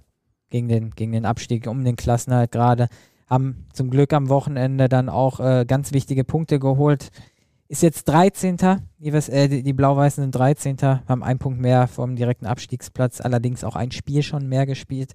[0.48, 2.88] gegen, den, gegen den Abstieg um den Klassenhalt gerade.
[3.28, 7.11] Haben zum Glück am Wochenende dann auch äh, ganz wichtige Punkte geholt
[7.68, 8.56] ist jetzt 13.
[8.98, 10.76] Die, äh, die Blau-Weißen sind 13.
[11.09, 15.12] Haben einen Punkt mehr vom direkten Abstiegsplatz, allerdings auch ein Spiel schon mehr gespielt.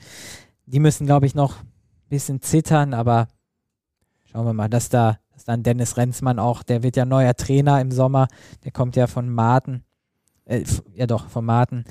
[0.66, 3.28] Die müssen, glaube ich, noch ein bisschen zittern, aber
[4.26, 7.80] schauen wir mal, dass da, dass dann Dennis Renzmann auch, der wird ja neuer Trainer
[7.80, 8.28] im Sommer,
[8.64, 9.84] der kommt ja von Marten,
[10.52, 11.86] äh, ja doch, von Marten.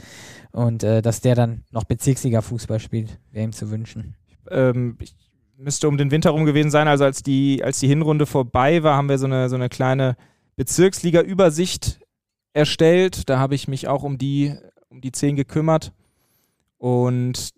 [0.52, 4.16] Und äh, dass der dann noch Bezirksliga-Fußball spielt, wäre ihm zu wünschen.
[4.50, 5.14] Ähm, ich
[5.56, 8.96] müsste um den Winter rum gewesen sein, also als die, als die Hinrunde vorbei war,
[8.96, 10.16] haben wir so eine, so eine kleine
[10.56, 12.00] Bezirksliga-Übersicht
[12.52, 13.28] erstellt.
[13.28, 14.54] Da habe ich mich auch um die,
[14.88, 15.92] um die zehn gekümmert.
[16.78, 17.50] Und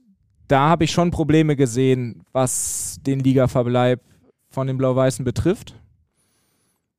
[0.48, 4.00] da habe ich schon Probleme gesehen, was den Ligaverbleib
[4.50, 5.80] von den Blau-Weißen betrifft.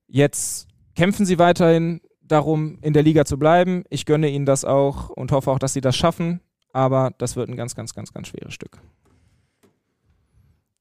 [0.07, 2.01] Jetzt kämpfen sie weiterhin
[2.33, 3.83] darum, in der Liga zu bleiben.
[3.89, 6.41] Ich gönne ihnen das auch und hoffe auch, dass sie das schaffen.
[6.73, 8.79] Aber das wird ein ganz, ganz, ganz, ganz schweres Stück.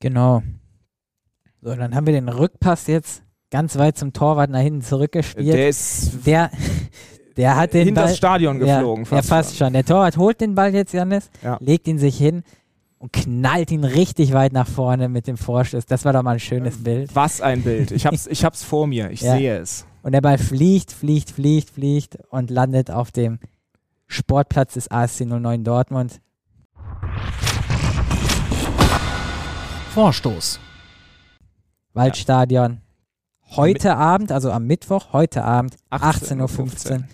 [0.01, 0.43] Genau.
[1.61, 5.55] So, dann haben wir den Rückpass jetzt ganz weit zum Torwart nach hinten zurückgespielt.
[5.55, 6.51] Der ist der,
[7.37, 9.05] der hat den Ball, das Stadion geflogen.
[9.05, 9.73] Ja, fast, ja, fast schon.
[9.75, 11.59] Der Torwart holt den Ball jetzt, Janis, ja.
[11.61, 12.43] legt ihn sich hin
[12.99, 15.87] und knallt ihn richtig weit nach vorne mit dem Vorschuss.
[15.87, 17.15] Das war doch mal ein schönes Bild.
[17.15, 17.91] Was ein Bild.
[17.91, 19.11] Ich hab's, ich hab's vor mir.
[19.11, 19.37] Ich ja.
[19.37, 19.87] sehe es.
[20.03, 23.39] Und der Ball fliegt, fliegt, fliegt, fliegt und landet auf dem
[24.09, 26.21] Sportplatz des ASC 09 Dortmund.
[29.95, 30.59] Vorstoß.
[31.93, 32.81] Waldstadion.
[33.51, 37.05] Heute Abend, also am Mittwoch, heute Abend, 18.15 Uhr.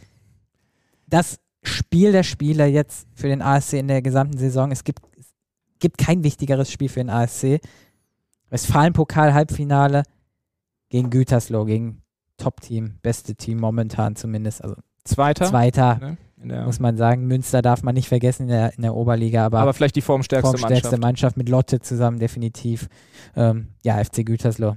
[1.08, 4.70] Das Spiel der Spieler jetzt für den ASC in der gesamten Saison.
[4.70, 5.26] Es gibt, es
[5.80, 7.60] gibt kein wichtigeres Spiel für den ASC.
[8.50, 10.04] Westfalen-Pokal-Halbfinale
[10.88, 12.02] gegen Gütersloh, gegen
[12.38, 14.64] Top-Team, beste Team momentan zumindest.
[14.64, 15.46] Also Zweiter.
[15.46, 16.64] Zweiter, ne?
[16.64, 17.26] muss man sagen.
[17.26, 20.58] Münster darf man nicht vergessen in der, in der Oberliga, aber, aber vielleicht die formstärkste,
[20.58, 21.02] formstärkste Mannschaft.
[21.02, 21.36] Mannschaft.
[21.36, 22.88] mit Lotte zusammen, definitiv.
[23.36, 24.76] Ähm, ja, FC Gütersloh.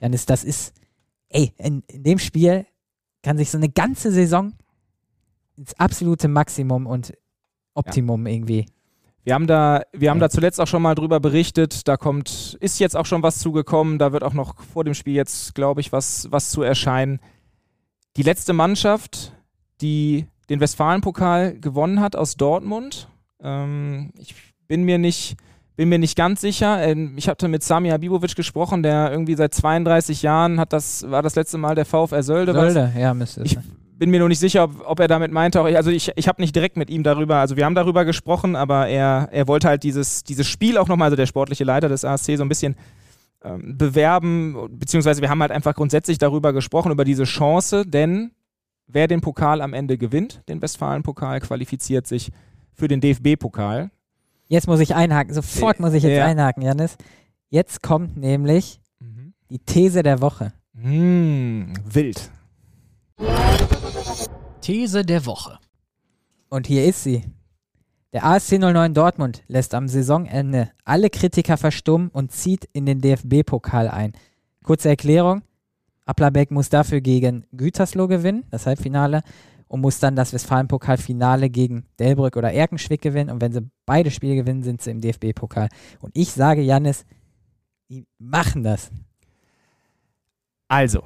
[0.00, 0.74] Janis, das ist,
[1.28, 2.66] ey, in, in dem Spiel
[3.22, 4.54] kann sich so eine ganze Saison
[5.56, 7.12] ins absolute Maximum und
[7.74, 8.32] Optimum ja.
[8.32, 8.66] irgendwie.
[9.24, 10.26] Wir haben da, wir haben ja.
[10.26, 11.86] da zuletzt auch schon mal drüber berichtet.
[11.86, 13.98] Da kommt, ist jetzt auch schon was zugekommen.
[13.98, 17.20] Da wird auch noch vor dem Spiel jetzt, glaube ich, was, was zu erscheinen.
[18.16, 19.32] Die letzte Mannschaft,
[19.80, 23.08] die den Westfalenpokal gewonnen hat aus Dortmund.
[23.40, 24.34] Ähm, ich
[24.66, 25.36] bin mir nicht,
[25.76, 26.82] bin mir nicht ganz sicher.
[26.82, 31.22] Ähm, ich hatte mit Sami Habibovic gesprochen, der irgendwie seit 32 Jahren hat das, war
[31.22, 32.52] das letzte Mal der VfR Sölde.
[32.52, 33.56] Sölde, ja, müsste Ich
[34.02, 36.42] bin mir nur nicht sicher, ob, ob er damit meinte, auch, also ich, ich habe
[36.42, 39.84] nicht direkt mit ihm darüber, also wir haben darüber gesprochen, aber er, er wollte halt
[39.84, 42.74] dieses, dieses Spiel auch nochmal, also der sportliche Leiter des ASC, so ein bisschen
[43.44, 48.32] ähm, bewerben, beziehungsweise wir haben halt einfach grundsätzlich darüber gesprochen, über diese Chance, denn
[48.88, 52.32] wer den Pokal am Ende gewinnt, den Westfalen-Pokal, qualifiziert sich
[52.74, 53.92] für den DFB-Pokal.
[54.48, 56.26] Jetzt muss ich einhaken, sofort muss ich jetzt ja.
[56.26, 56.96] einhaken, Janis.
[57.50, 59.32] Jetzt kommt nämlich mhm.
[59.48, 60.52] die These der Woche.
[60.72, 62.32] Mm, wild.
[64.60, 65.58] These der Woche.
[66.48, 67.24] Und hier ist sie.
[68.12, 73.88] Der ASC 09 Dortmund lässt am Saisonende alle Kritiker verstummen und zieht in den DFB-Pokal
[73.88, 74.12] ein.
[74.62, 75.42] Kurze Erklärung.
[76.04, 79.22] Applerbeck muss dafür gegen Gütersloh gewinnen, das Halbfinale
[79.72, 83.30] und muss dann das Westfalen-Pokalfinale gegen Delbrück oder Erkenschwick gewinnen.
[83.30, 85.68] Und wenn sie beide Spiele gewinnen, sind sie im DFB-Pokal.
[86.00, 87.06] Und ich sage, Jannis,
[87.88, 88.90] die machen das.
[90.68, 91.02] Also,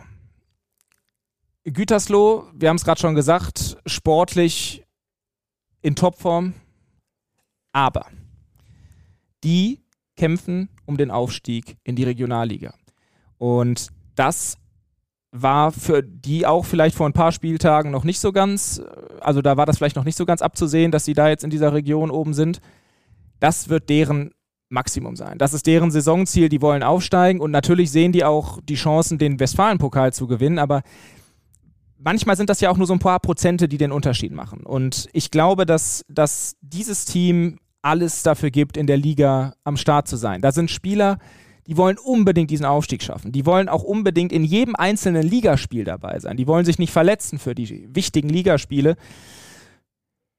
[1.73, 4.85] Gütersloh, wir haben es gerade schon gesagt, sportlich
[5.83, 6.55] in Topform,
[7.73, 8.07] aber
[9.43, 9.81] die
[10.17, 12.73] kämpfen um den Aufstieg in die Regionalliga.
[13.39, 14.59] Und das
[15.33, 18.81] war für die auch vielleicht vor ein paar Spieltagen noch nicht so ganz,
[19.21, 21.51] also da war das vielleicht noch nicht so ganz abzusehen, dass sie da jetzt in
[21.51, 22.61] dieser Region oben sind.
[23.41, 24.31] Das wird deren
[24.69, 25.39] Maximum sein.
[25.39, 29.39] Das ist deren Saisonziel, die wollen aufsteigen und natürlich sehen die auch die Chancen, den
[29.39, 30.83] Westfalen-Pokal zu gewinnen, aber
[32.07, 34.61] manchmal sind das ja auch nur so ein paar Prozente, die den Unterschied machen.
[34.61, 40.07] Und ich glaube, dass, dass dieses Team alles dafür gibt, in der Liga am Start
[40.07, 40.40] zu sein.
[40.40, 41.19] Da sind Spieler,
[41.66, 43.33] die wollen unbedingt diesen Aufstieg schaffen.
[43.33, 46.37] Die wollen auch unbedingt in jedem einzelnen Ligaspiel dabei sein.
[46.37, 48.97] Die wollen sich nicht verletzen für die wichtigen Ligaspiele.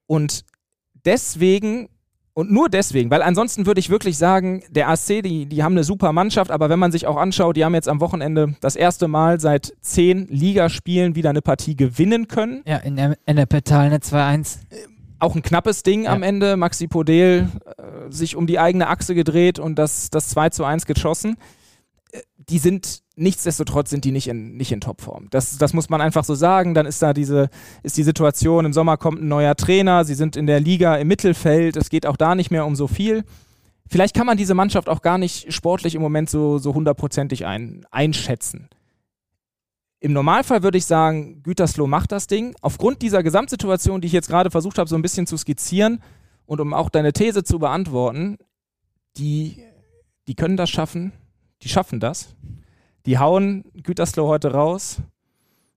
[0.08, 0.46] Und
[0.94, 1.90] deswegen
[2.38, 5.84] und nur deswegen, weil ansonsten würde ich wirklich sagen, der ASC, die, die haben eine
[5.84, 9.08] super Mannschaft, aber wenn man sich auch anschaut, die haben jetzt am Wochenende das erste
[9.08, 12.62] Mal seit zehn Ligaspielen wieder eine Partie gewinnen können.
[12.68, 14.60] Ja, in der, in der Petal eine 2-1.
[15.18, 16.12] Auch ein knappes Ding ja.
[16.12, 16.58] am Ende.
[16.58, 20.86] Maxi Podel äh, sich um die eigene Achse gedreht und das, das 2 zu 1
[20.86, 21.38] geschossen.
[22.12, 25.28] Äh, die sind nichtsdestotrotz sind die nicht in, nicht in Topform.
[25.32, 26.74] Das, das muss man einfach so sagen.
[26.74, 27.50] Dann ist da diese,
[27.84, 31.08] ist die Situation, im Sommer kommt ein neuer Trainer, sie sind in der Liga im
[31.08, 33.24] Mittelfeld, es geht auch da nicht mehr um so viel.
[33.90, 37.86] Vielleicht kann man diese Mannschaft auch gar nicht sportlich im Moment so, so hundertprozentig ein,
[37.90, 38.70] einschätzen.
[40.00, 42.56] Im Normalfall würde ich sagen, Gütersloh macht das Ding.
[42.62, 46.04] Aufgrund dieser Gesamtsituation, die ich jetzt gerade versucht habe, so ein bisschen zu skizzieren
[46.46, 48.38] und um auch deine These zu beantworten,
[49.18, 49.64] die,
[50.28, 51.14] die können das schaffen,
[51.64, 52.36] die schaffen das.
[53.08, 54.98] Die hauen Gütersloh heute raus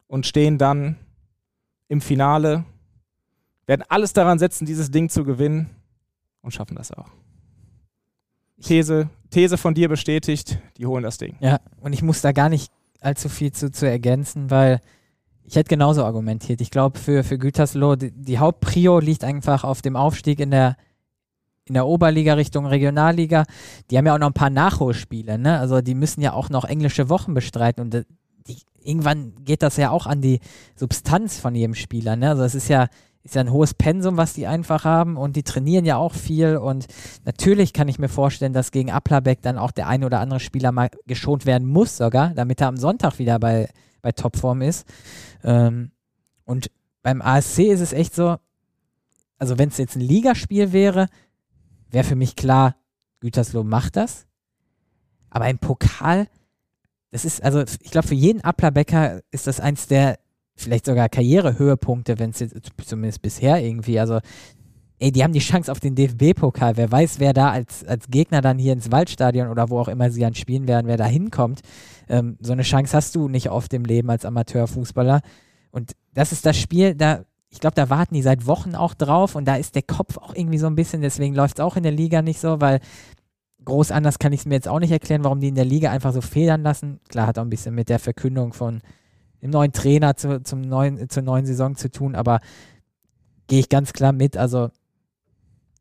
[0.08, 0.96] und stehen dann
[1.86, 2.64] im Finale,
[3.66, 5.70] werden alles daran setzen, dieses Ding zu gewinnen
[6.42, 7.06] und schaffen das auch.
[8.60, 11.36] These, These von dir bestätigt, die holen das Ding.
[11.38, 14.80] Ja, und ich muss da gar nicht allzu viel zu, zu ergänzen, weil
[15.44, 16.60] ich hätte genauso argumentiert.
[16.60, 20.76] Ich glaube, für, für Gütersloh, die, die Hauptprio liegt einfach auf dem Aufstieg in der
[21.70, 23.44] in der Oberliga Richtung Regionalliga,
[23.90, 25.60] die haben ja auch noch ein paar Nachholspiele, ne?
[25.60, 28.06] Also die müssen ja auch noch englische Wochen bestreiten und
[28.48, 30.40] die, irgendwann geht das ja auch an die
[30.74, 32.30] Substanz von jedem Spieler, ne?
[32.30, 32.88] Also es ist ja
[33.22, 36.56] ist ja ein hohes Pensum, was die einfach haben und die trainieren ja auch viel
[36.56, 36.86] und
[37.24, 40.72] natürlich kann ich mir vorstellen, dass gegen Applerbeck dann auch der eine oder andere Spieler
[40.72, 43.68] mal geschont werden muss sogar, damit er am Sonntag wieder bei,
[44.02, 44.88] bei Topform ist.
[45.44, 45.92] Ähm,
[46.44, 46.70] und
[47.02, 48.38] beim ASC ist es echt so,
[49.38, 51.06] also wenn es jetzt ein Ligaspiel wäre,
[51.90, 52.76] wäre für mich klar,
[53.20, 54.26] Gütersloh macht das.
[55.30, 56.26] Aber im Pokal,
[57.10, 60.18] das ist, also ich glaube, für jeden Applerbecker ist das eins der
[60.56, 64.20] vielleicht sogar Karrierehöhepunkte, wenn es jetzt zumindest bisher irgendwie, also
[64.98, 66.76] ey, die haben die Chance auf den DFB-Pokal.
[66.76, 70.10] Wer weiß, wer da als, als Gegner dann hier ins Waldstadion oder wo auch immer
[70.10, 71.60] sie dann spielen werden, wer da hinkommt.
[72.08, 75.22] Ähm, so eine Chance hast du nicht auf dem Leben als Amateurfußballer.
[75.70, 79.34] Und das ist das Spiel, da ich glaube, da warten die seit Wochen auch drauf
[79.34, 81.82] und da ist der Kopf auch irgendwie so ein bisschen, deswegen läuft es auch in
[81.82, 82.80] der Liga nicht so, weil
[83.64, 85.90] groß anders kann ich es mir jetzt auch nicht erklären, warum die in der Liga
[85.90, 87.00] einfach so federn lassen.
[87.08, 88.80] Klar, hat auch ein bisschen mit der Verkündung von
[89.42, 92.40] dem neuen Trainer zu, zum neuen, zur neuen Saison zu tun, aber
[93.48, 94.36] gehe ich ganz klar mit.
[94.36, 94.70] Also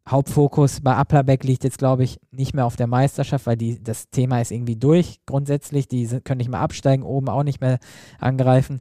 [0.07, 4.09] Hauptfokus bei Applerbeck liegt jetzt, glaube ich, nicht mehr auf der Meisterschaft, weil die, das
[4.09, 5.87] Thema ist irgendwie durch grundsätzlich.
[5.87, 7.77] Die sind, können nicht mehr absteigen, oben auch nicht mehr
[8.17, 8.79] angreifen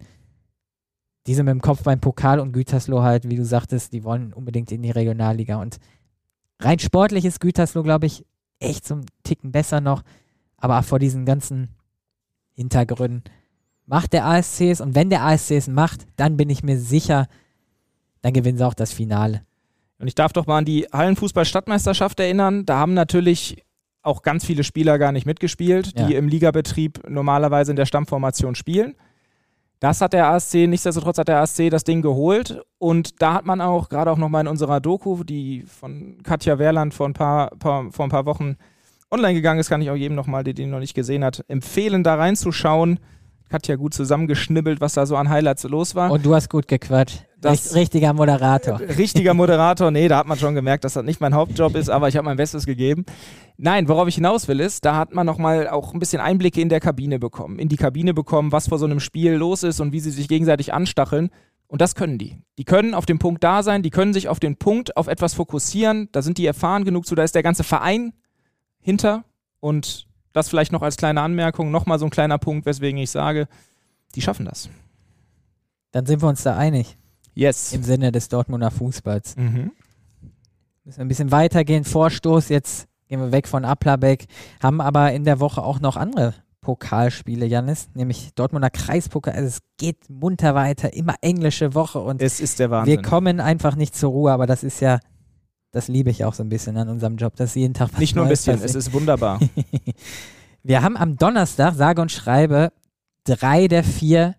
[1.29, 4.33] die sind mit dem Kopf beim Pokal und Gütersloh halt, wie du sagtest, die wollen
[4.33, 5.61] unbedingt in die Regionalliga.
[5.61, 5.77] Und
[6.59, 8.25] rein sportlich ist Gütersloh, glaube ich,
[8.61, 10.03] echt ein Ticken besser noch.
[10.57, 11.69] Aber vor diesen ganzen
[12.55, 13.25] Hintergründen
[13.85, 14.81] macht der ASC es.
[14.81, 17.27] Und wenn der ASC es macht, dann bin ich mir sicher,
[18.23, 19.43] dann gewinnen sie auch das Finale.
[19.99, 22.65] Und ich darf doch mal an die Hallenfußball-Stadtmeisterschaft erinnern.
[22.65, 23.63] Da haben natürlich
[24.01, 26.19] auch ganz viele Spieler gar nicht mitgespielt, die ja.
[26.19, 28.95] im Ligabetrieb normalerweise in der Stammformation spielen.
[29.81, 33.61] Das hat der ASC, nichtsdestotrotz hat der ASC das Ding geholt und da hat man
[33.61, 37.93] auch, gerade auch nochmal in unserer Doku, die von Katja Wehrland vor ein paar, paar,
[37.93, 38.57] vor ein paar Wochen
[39.11, 42.03] online gegangen ist, kann ich auch jedem nochmal, der den noch nicht gesehen hat, empfehlen,
[42.03, 42.99] da reinzuschauen.
[43.49, 46.11] Katja gut zusammengeschnibbelt, was da so an Highlights los war.
[46.11, 47.25] Und du hast gut gequatscht.
[47.41, 48.81] Das richtiger Moderator.
[48.99, 52.09] Richtiger Moderator, nee, da hat man schon gemerkt, dass das nicht mein Hauptjob ist, aber
[52.09, 53.05] ich habe mein Bestes gegeben.
[53.57, 56.69] Nein, worauf ich hinaus will, ist, da hat man nochmal auch ein bisschen Einblicke in
[56.69, 57.59] der Kabine bekommen.
[57.59, 60.27] In die Kabine bekommen, was vor so einem Spiel los ist und wie sie sich
[60.27, 61.31] gegenseitig anstacheln.
[61.69, 62.39] Und das können die.
[62.57, 65.35] Die können auf dem Punkt da sein, die können sich auf den Punkt, auf etwas
[65.35, 66.09] fokussieren.
[66.13, 68.15] Da sind die erfahren genug zu, da ist der ganze Verein
[68.81, 69.25] hinter.
[69.61, 73.49] Und das vielleicht noch als kleine Anmerkung, nochmal so ein kleiner Punkt, weswegen ich sage,
[74.15, 74.71] die schaffen das.
[75.93, 76.97] Dann sind wir uns da einig.
[77.39, 77.73] Yes.
[77.73, 79.37] Im Sinne des Dortmunder Fußballs.
[79.37, 79.71] Mhm.
[80.85, 81.85] Müssen wir ein bisschen weitergehen.
[81.85, 84.27] Vorstoß, jetzt gehen wir weg von Applerbeck,
[84.61, 89.35] haben aber in der Woche auch noch andere Pokalspiele, Janis, nämlich Dortmunder Kreispokal.
[89.35, 92.97] Also es geht munter weiter, immer englische Woche und es ist der Wahnsinn.
[92.97, 94.99] Wir kommen einfach nicht zur Ruhe, aber das ist ja,
[95.71, 98.17] das liebe ich auch so ein bisschen an unserem Job, dass jeden Tag was Nicht
[98.17, 98.71] nur ein bisschen, passiert.
[98.71, 99.39] es ist wunderbar.
[100.65, 102.73] Wir haben am Donnerstag, sage und schreibe,
[103.23, 104.35] drei der vier,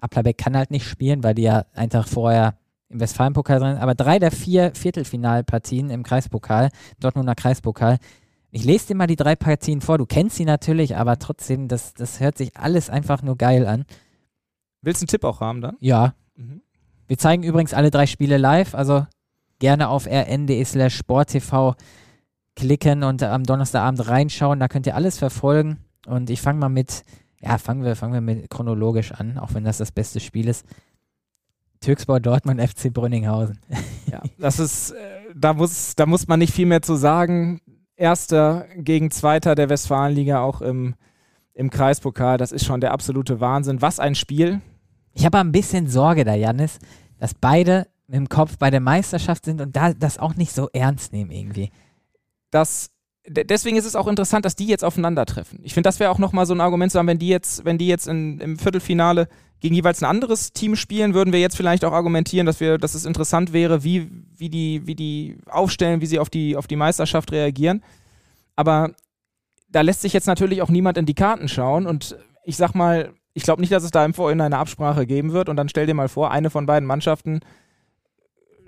[0.00, 2.54] Applerbeck kann halt nicht spielen, weil die ja einen Tag vorher
[2.88, 7.98] im Westfalenpokal drin sind, aber drei der vier Viertelfinalpartien im Kreispokal, Dortmunder Kreispokal.
[8.50, 11.94] Ich lese dir mal die drei Partien vor, du kennst sie natürlich, aber trotzdem, das,
[11.94, 13.84] das hört sich alles einfach nur geil an.
[14.82, 15.76] Willst du einen Tipp auch haben dann?
[15.80, 16.14] Ja.
[16.34, 16.62] Mhm.
[17.06, 19.06] Wir zeigen übrigens alle drei Spiele live, also
[19.60, 21.74] gerne auf rn.de slash sporttv
[22.56, 25.78] klicken und am Donnerstagabend reinschauen, da könnt ihr alles verfolgen.
[26.06, 27.04] Und ich fange mal mit,
[27.40, 30.66] ja, fangen wir, fangen wir mit chronologisch an, auch wenn das das beste Spiel ist.
[31.80, 33.58] Türkspor Dortmund FC Brünninghausen.
[34.10, 34.96] Ja, das ist, äh,
[35.34, 37.60] da muss, da muss man nicht viel mehr zu sagen.
[37.96, 40.94] Erster gegen Zweiter der Westfalenliga auch im,
[41.54, 42.38] im Kreispokal.
[42.38, 43.82] Das ist schon der absolute Wahnsinn.
[43.82, 44.60] Was ein Spiel.
[45.12, 46.78] Ich habe ein bisschen Sorge da, Janis,
[47.18, 51.12] dass beide im Kopf bei der Meisterschaft sind und da das auch nicht so ernst
[51.12, 51.70] nehmen irgendwie.
[52.50, 52.90] Das,
[53.30, 55.60] deswegen ist es auch interessant, dass die jetzt aufeinandertreffen.
[55.62, 57.78] Ich finde, das wäre auch nochmal so ein Argument zu haben, wenn die jetzt, wenn
[57.78, 59.28] die jetzt in, im Viertelfinale
[59.60, 62.94] gegen jeweils ein anderes Team spielen, würden wir jetzt vielleicht auch argumentieren, dass wir, dass
[62.94, 66.76] es interessant wäre, wie, wie die, wie die aufstellen, wie sie auf die, auf die
[66.76, 67.84] Meisterschaft reagieren.
[68.56, 68.92] Aber
[69.68, 73.12] da lässt sich jetzt natürlich auch niemand in die Karten schauen und ich sag mal,
[73.32, 75.86] ich glaube nicht, dass es da im Vorhinein eine Absprache geben wird und dann stell
[75.86, 77.40] dir mal vor, eine von beiden Mannschaften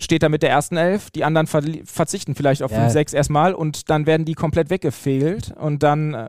[0.02, 2.80] steht da mit der ersten Elf, die anderen verli- verzichten vielleicht auf Ja.
[2.80, 6.28] 5, 6 erstmal und dann werden die komplett weggefehlt und dann äh,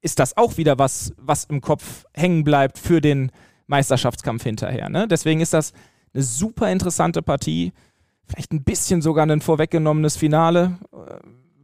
[0.00, 3.32] ist das auch wieder was, was im Kopf hängen bleibt für den
[3.66, 4.88] Meisterschaftskampf hinterher.
[4.88, 5.08] Ne?
[5.08, 5.72] Deswegen ist das
[6.14, 7.72] eine super interessante Partie,
[8.26, 10.78] vielleicht ein bisschen sogar ein vorweggenommenes Finale.
[10.92, 11.18] Äh,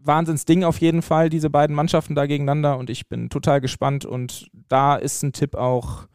[0.06, 4.48] Wahnsinnsding auf jeden Fall, diese beiden Mannschaften da gegeneinander und ich bin total gespannt und
[4.68, 6.06] da ist ein Tipp auch,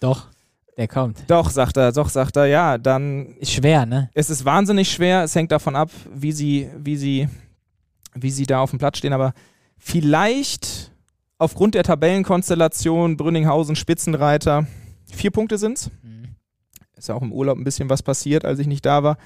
[0.00, 0.26] Doch,
[0.78, 1.24] der kommt.
[1.26, 4.10] doch, sagt er, doch, sagt er, ja, dann Ist schwer, ne?
[4.14, 5.24] es ist wahnsinnig schwer.
[5.24, 7.28] Es hängt davon ab, wie sie, wie sie,
[8.14, 9.12] wie sie da auf dem Platz stehen.
[9.12, 9.34] Aber
[9.76, 10.92] vielleicht
[11.36, 14.66] aufgrund der Tabellenkonstellation Brünninghausen Spitzenreiter
[15.12, 15.90] vier Punkte sind's.
[16.02, 16.36] Mhm.
[16.96, 19.18] Ist ja auch im Urlaub ein bisschen was passiert, als ich nicht da war.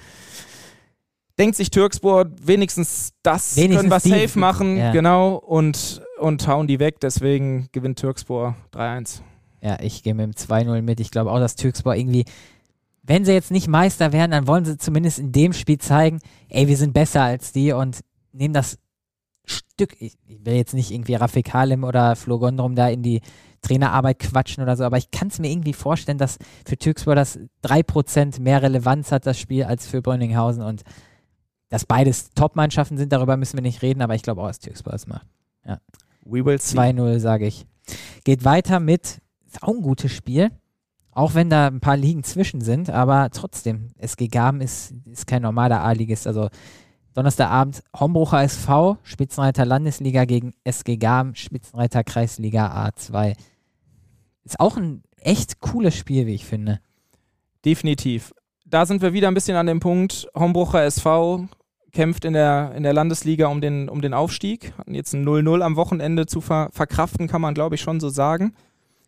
[1.38, 4.92] Denkt sich Türkspor wenigstens das Wenigstens können wir safe machen, ja.
[4.92, 7.00] genau, und, und hauen die weg.
[7.00, 9.20] Deswegen gewinnt Türkspor 3-1.
[9.62, 10.98] Ja, ich gehe mit dem 2-0 mit.
[11.00, 12.24] Ich glaube auch, dass Türkspor irgendwie,
[13.02, 16.66] wenn sie jetzt nicht Meister werden, dann wollen sie zumindest in dem Spiel zeigen, ey,
[16.66, 18.00] wir sind besser als die und
[18.32, 18.78] nehmen das
[19.44, 23.20] Stück, ich, ich will jetzt nicht irgendwie Rafik Halim oder Flo Gondrum da in die
[23.60, 27.38] Trainerarbeit quatschen oder so, aber ich kann es mir irgendwie vorstellen, dass für Türkspor das
[27.64, 30.82] 3% mehr Relevanz hat, das Spiel, als für Brünninghausen und
[31.68, 34.92] dass beides Top-Mannschaften sind, darüber müssen wir nicht reden, aber ich glaube auch, dass Türkspor
[34.92, 35.26] es macht.
[36.64, 36.78] See.
[36.78, 37.66] 2-0, sage ich.
[38.24, 39.20] Geht weiter mit,
[39.52, 40.50] ist auch ein gutes Spiel,
[41.10, 45.42] auch wenn da ein paar Ligen zwischen sind, aber trotzdem, SG Gaben ist, ist kein
[45.42, 46.26] normaler A-Ligist.
[46.26, 46.48] Also
[47.14, 53.34] Donnerstagabend Hombrucher SV, Spitzenreiter Landesliga gegen SG Gaben, Spitzenreiter Kreisliga A2.
[54.44, 56.80] Ist auch ein echt cooles Spiel, wie ich finde.
[57.64, 58.32] Definitiv.
[58.64, 60.26] Da sind wir wieder ein bisschen an dem Punkt.
[60.34, 61.46] Hombrucher SV
[61.92, 64.72] kämpft in der, in der Landesliga um den, um den Aufstieg.
[64.78, 68.08] Hatten jetzt ein 0-0 am Wochenende zu ver verkraften, kann man glaube ich schon so
[68.08, 68.54] sagen.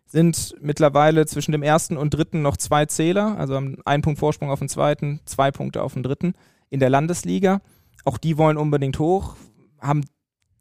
[0.07, 4.51] Sind mittlerweile zwischen dem ersten und dritten noch zwei Zähler, also haben einen Punkt Vorsprung
[4.51, 6.35] auf den zweiten, zwei Punkte auf den dritten
[6.71, 7.61] in der Landesliga.
[8.05, 9.37] Auch die wollen unbedingt hoch,
[9.81, 10.05] haben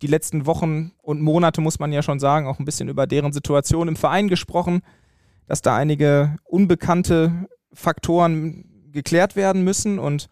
[0.02, 3.34] die letzten Wochen und Monate, muss man ja schon sagen, auch ein bisschen über deren
[3.34, 4.82] Situation im Verein gesprochen,
[5.48, 10.00] dass da einige unbekannte Faktoren geklärt werden müssen.
[10.00, 10.30] Und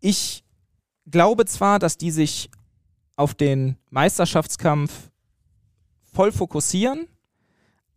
[0.00, 0.44] ich
[1.10, 2.50] glaube zwar, dass die sich
[3.16, 5.10] auf den Meisterschaftskampf
[6.12, 7.06] voll fokussieren,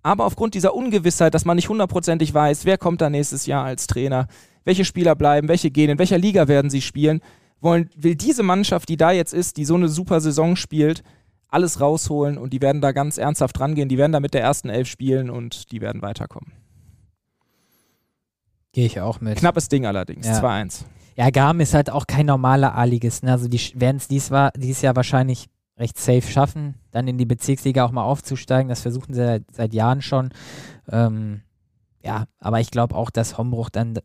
[0.03, 3.87] aber aufgrund dieser Ungewissheit, dass man nicht hundertprozentig weiß, wer kommt da nächstes Jahr als
[3.87, 4.27] Trainer,
[4.65, 7.21] welche Spieler bleiben, welche gehen, in welcher Liga werden sie spielen,
[7.61, 11.03] wollen, will diese Mannschaft, die da jetzt ist, die so eine super Saison spielt,
[11.49, 13.89] alles rausholen und die werden da ganz ernsthaft rangehen.
[13.89, 16.53] Die werden da mit der ersten Elf spielen und die werden weiterkommen.
[18.71, 19.37] Gehe ich auch mit.
[19.39, 20.39] Knappes Ding allerdings, Ja.
[20.39, 20.85] 2-1.
[21.15, 23.23] Ja, Garm ist halt auch kein normaler A-Ligist.
[23.23, 23.31] Ne?
[23.31, 27.25] Also die werden es dies, war- dieses Jahr wahrscheinlich recht safe schaffen, dann in die
[27.25, 28.69] Bezirksliga auch mal aufzusteigen.
[28.69, 30.29] Das versuchen sie seit, seit Jahren schon.
[30.89, 31.41] Ähm,
[32.03, 33.99] ja, aber ich glaube auch, dass Hombruch dann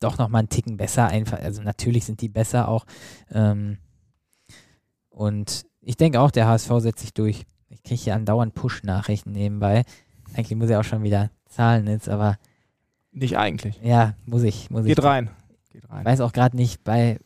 [0.00, 1.38] doch nochmal einen Ticken besser einfach.
[1.40, 2.86] Also natürlich sind die besser auch.
[3.30, 3.78] Ähm,
[5.10, 7.44] und ich denke auch, der HSV setzt sich durch.
[7.68, 9.84] Ich kriege hier andauernd Push-Nachrichten nebenbei.
[10.34, 12.38] Eigentlich muss ich auch schon wieder zahlen jetzt, aber
[13.12, 13.78] Nicht eigentlich.
[13.82, 14.70] ja, muss ich.
[14.70, 15.04] Muss Geht ich.
[15.04, 15.30] rein.
[15.70, 16.04] Geht Ich rein.
[16.04, 17.18] weiß auch gerade nicht, bei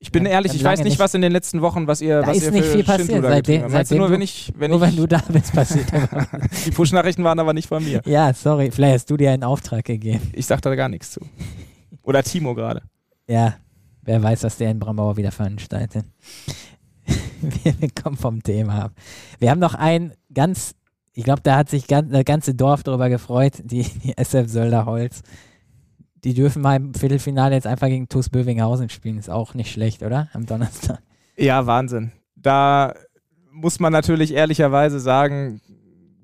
[0.00, 0.98] Ich bin Ja, ehrlich, ich weiß nicht, nicht.
[1.00, 3.08] was in den letzten Wochen, was ihr, Da was ist ihr nicht für viel passiert,
[3.22, 3.72] seitdem- getrieben habt.
[3.72, 5.86] Meinst du seitdem nur, wenn ich, wenn nur ich, wenn du da bist, passiert.
[6.66, 8.00] die Push-Nachrichten waren aber nicht von mir.
[8.06, 10.30] ja, sorry, vielleicht hast du dir einen Auftrag gegeben.
[10.34, 11.20] Ich sag da gar nichts zu.
[12.02, 12.82] Oder Timo gerade.
[13.26, 13.56] Ja,
[14.02, 16.04] wer weiß, was der in Bramauer wieder veranstaltet.
[17.40, 18.92] wir, wir kommen vom Thema ab.
[19.40, 20.74] Wir haben noch ein ganz,
[21.12, 25.22] ich glaube, da hat sich ganz, das ganze Dorf darüber gefreut, die, die SF Sölderholz.
[26.24, 29.18] Die dürfen mal im Viertelfinale jetzt einfach gegen TuS Bövinghausen spielen.
[29.18, 30.28] Ist auch nicht schlecht, oder?
[30.32, 31.00] Am Donnerstag.
[31.36, 32.12] Ja, Wahnsinn.
[32.34, 32.94] Da
[33.52, 35.60] muss man natürlich ehrlicherweise sagen,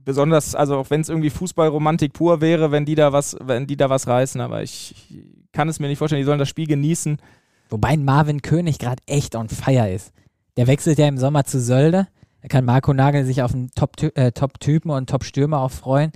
[0.04, 3.76] besonders, also auch wenn es irgendwie Fußballromantik pur wäre, wenn die da was, wenn die
[3.76, 6.66] da was reißen, aber ich, ich kann es mir nicht vorstellen, die sollen das Spiel
[6.66, 7.18] genießen.
[7.70, 10.12] Wobei Marvin König gerade echt on fire ist.
[10.56, 12.06] Der wechselt ja im Sommer zu Sölde.
[12.42, 13.70] Da kann Marco Nagel sich auf einen
[14.14, 16.12] äh, Top-Typen äh, und Top-Stürmer auch freuen.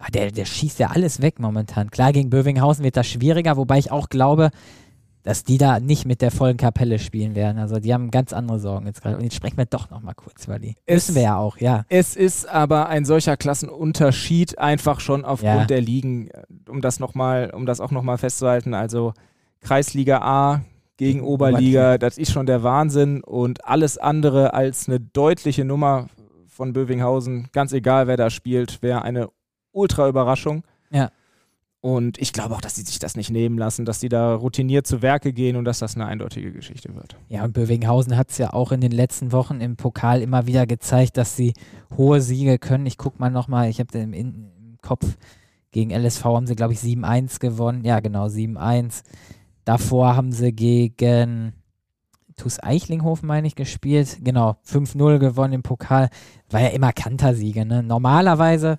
[0.00, 1.90] Ah, der, der schießt ja alles weg momentan.
[1.90, 4.50] Klar, gegen Bövinghausen wird das schwieriger, wobei ich auch glaube,
[5.22, 7.58] dass die da nicht mit der vollen Kapelle spielen werden.
[7.58, 9.16] Also die haben ganz andere Sorgen jetzt gerade.
[9.16, 11.84] Und jetzt sprechen wir doch nochmal kurz, weil die es, wissen wir ja auch, ja.
[11.90, 15.64] Es ist aber ein solcher Klassenunterschied einfach schon aufgrund ja.
[15.66, 16.30] der Ligen,
[16.66, 18.72] um das noch mal, um das auch nochmal festzuhalten.
[18.72, 19.12] Also
[19.60, 20.62] Kreisliga A
[20.96, 26.08] gegen Oberliga, das ist schon der Wahnsinn und alles andere als eine deutliche Nummer
[26.48, 29.28] von Bövinghausen, ganz egal wer da spielt, wäre eine
[29.72, 30.64] Ultra-Überraschung.
[30.90, 31.10] Ja.
[31.82, 34.86] Und ich glaube auch, dass sie sich das nicht nehmen lassen, dass sie da routiniert
[34.86, 37.16] zu Werke gehen und dass das eine eindeutige Geschichte wird.
[37.28, 40.66] Ja, und Bövinghausen hat es ja auch in den letzten Wochen im Pokal immer wieder
[40.66, 41.54] gezeigt, dass sie
[41.96, 42.84] hohe Siege können.
[42.84, 45.16] Ich gucke mal nochmal, ich habe im, im Kopf,
[45.70, 47.84] gegen LSV haben sie, glaube ich, 7-1 gewonnen.
[47.84, 49.02] Ja, genau, 7-1.
[49.64, 51.54] Davor haben sie gegen
[52.36, 54.18] TuS Eichlinghofen, meine ich, gespielt.
[54.22, 56.10] Genau, 5-0 gewonnen im Pokal.
[56.50, 57.64] War ja immer Kantersiege.
[57.64, 57.82] Ne?
[57.82, 58.78] Normalerweise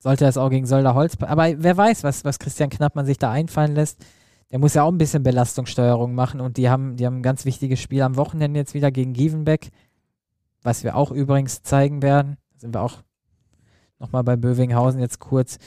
[0.00, 1.16] sollte das auch gegen Solder Holz.
[1.20, 4.04] Aber wer weiß, was, was Christian Knappmann sich da einfallen lässt.
[4.50, 7.44] Der muss ja auch ein bisschen Belastungssteuerung machen und die haben, die haben ein ganz
[7.44, 9.70] wichtiges Spiel am Wochenende jetzt wieder gegen Gievenbeck,
[10.62, 12.36] was wir auch übrigens zeigen werden.
[12.54, 13.02] Da sind wir auch
[14.00, 15.58] nochmal bei Bövinghausen jetzt kurz.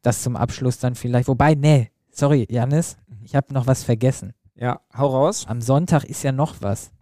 [0.00, 1.28] Das zum Abschluss dann vielleicht.
[1.28, 4.32] Wobei, nee, sorry, Janis, ich habe noch was vergessen.
[4.54, 5.44] Ja, hau raus.
[5.46, 6.92] Am Sonntag ist ja noch was.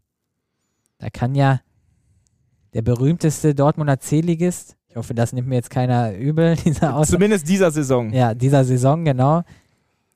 [0.98, 1.60] Da kann ja
[2.72, 7.16] der berühmteste Dortmunder C-Ligist, hoffe, das nimmt mir jetzt keiner übel, dieser Aussage.
[7.16, 8.12] Zumindest dieser Saison.
[8.12, 9.42] Ja, dieser Saison, genau.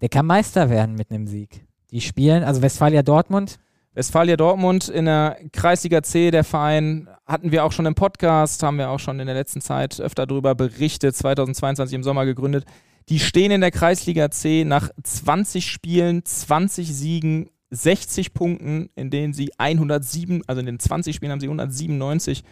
[0.00, 1.64] Der kann Meister werden mit einem Sieg.
[1.90, 3.58] Die spielen, also Westfalia Dortmund.
[3.94, 8.78] Westfalia Dortmund in der Kreisliga C, der Verein, hatten wir auch schon im Podcast, haben
[8.78, 12.64] wir auch schon in der letzten Zeit öfter darüber berichtet, 2022 im Sommer gegründet.
[13.10, 19.34] Die stehen in der Kreisliga C nach 20 Spielen, 20 Siegen, 60 Punkten, in denen
[19.34, 22.44] sie 107, also in den 20 Spielen haben sie 197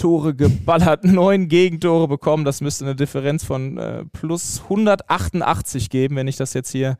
[0.00, 2.44] Tore geballert, neun Gegentore bekommen.
[2.44, 6.96] Das müsste eine Differenz von äh, plus 188 geben, wenn ich das jetzt hier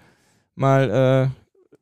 [0.55, 1.32] mal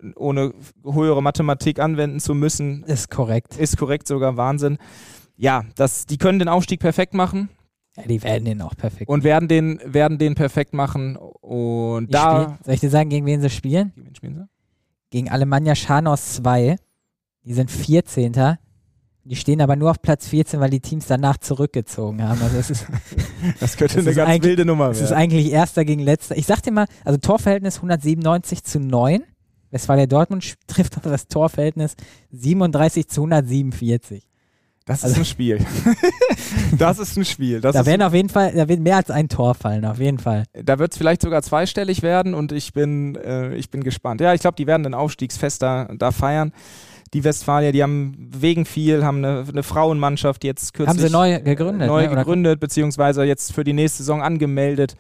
[0.01, 0.55] äh, ohne
[0.85, 2.85] höhere Mathematik anwenden zu müssen.
[2.85, 3.57] Ist korrekt.
[3.57, 4.79] Ist korrekt, sogar Wahnsinn.
[5.37, 7.49] Ja, das, die können den Aufstieg perfekt machen.
[7.97, 11.17] Ja, die werden den auch perfekt Und werden den, werden den perfekt machen.
[11.17, 12.43] Und die da.
[12.43, 13.93] Spiel, soll ich dir sagen, gegen wen sie spielen?
[13.95, 14.49] Gegen wen spielen sie?
[15.11, 16.77] Gegen Alemannia Scharnos 2.
[17.45, 18.59] Die sind 14.
[19.29, 22.41] Die stehen aber nur auf Platz 14, weil die Teams danach zurückgezogen haben.
[22.41, 22.87] Also das, ist,
[23.61, 24.97] das könnte das eine ganz wilde Nummer werden.
[24.97, 26.39] Es ist eigentlich Erster gegen Letzter.
[26.39, 29.23] Ich sag dir mal, also Torverhältnis 197 zu 9.
[29.71, 31.95] Westfalia Dortmund trifft auf das Torverhältnis
[32.31, 34.25] 37 zu 147.
[34.87, 35.59] Das also, ist ein Spiel.
[36.79, 37.61] das ist ein Spiel.
[37.61, 40.19] Das da werden auf jeden Fall, da wird mehr als ein Tor fallen, auf jeden
[40.19, 40.45] Fall.
[40.55, 44.23] Da wird es vielleicht sogar zweistellig werden und ich bin, äh, ich bin gespannt.
[44.23, 46.55] Ja, ich glaube, die werden den Aufstiegsfest da, da feiern.
[47.15, 50.89] Die Westfalier, die haben wegen viel, haben eine, eine Frauenmannschaft jetzt kürzlich.
[50.89, 51.89] Haben sie neu gegründet?
[51.89, 54.95] Neu ne, gegründet, beziehungsweise jetzt für die nächste Saison angemeldet.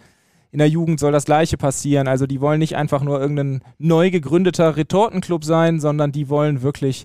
[0.50, 2.08] In der Jugend soll das Gleiche passieren.
[2.08, 7.04] Also die wollen nicht einfach nur irgendein neu gegründeter Retortenclub sein, sondern die wollen wirklich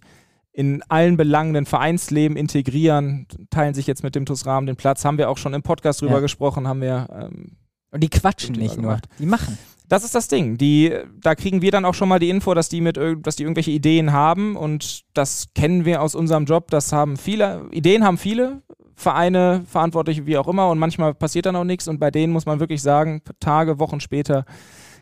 [0.53, 5.03] in allen Belangen ein Vereinsleben integrieren, teilen sich jetzt mit dem TUS Rahmen den Platz.
[5.03, 6.19] Haben wir auch schon im Podcast drüber ja.
[6.19, 7.07] gesprochen, haben wir.
[7.11, 7.57] Ähm,
[7.91, 9.57] und die quatschen nicht nur, die machen.
[9.87, 10.57] Das ist das Ding.
[10.57, 13.43] Die, da kriegen wir dann auch schon mal die Info, dass die mit, dass die
[13.43, 16.71] irgendwelche Ideen haben und das kennen wir aus unserem Job.
[16.71, 18.61] Das haben viele Ideen haben viele
[18.95, 22.45] Vereine, Verantwortliche, wie auch immer und manchmal passiert dann auch nichts und bei denen muss
[22.45, 24.45] man wirklich sagen, Tage, Wochen später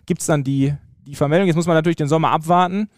[0.05, 0.73] gibt es dann die,
[1.05, 1.47] die Vermeldung.
[1.47, 2.89] Jetzt muss man natürlich den Sommer abwarten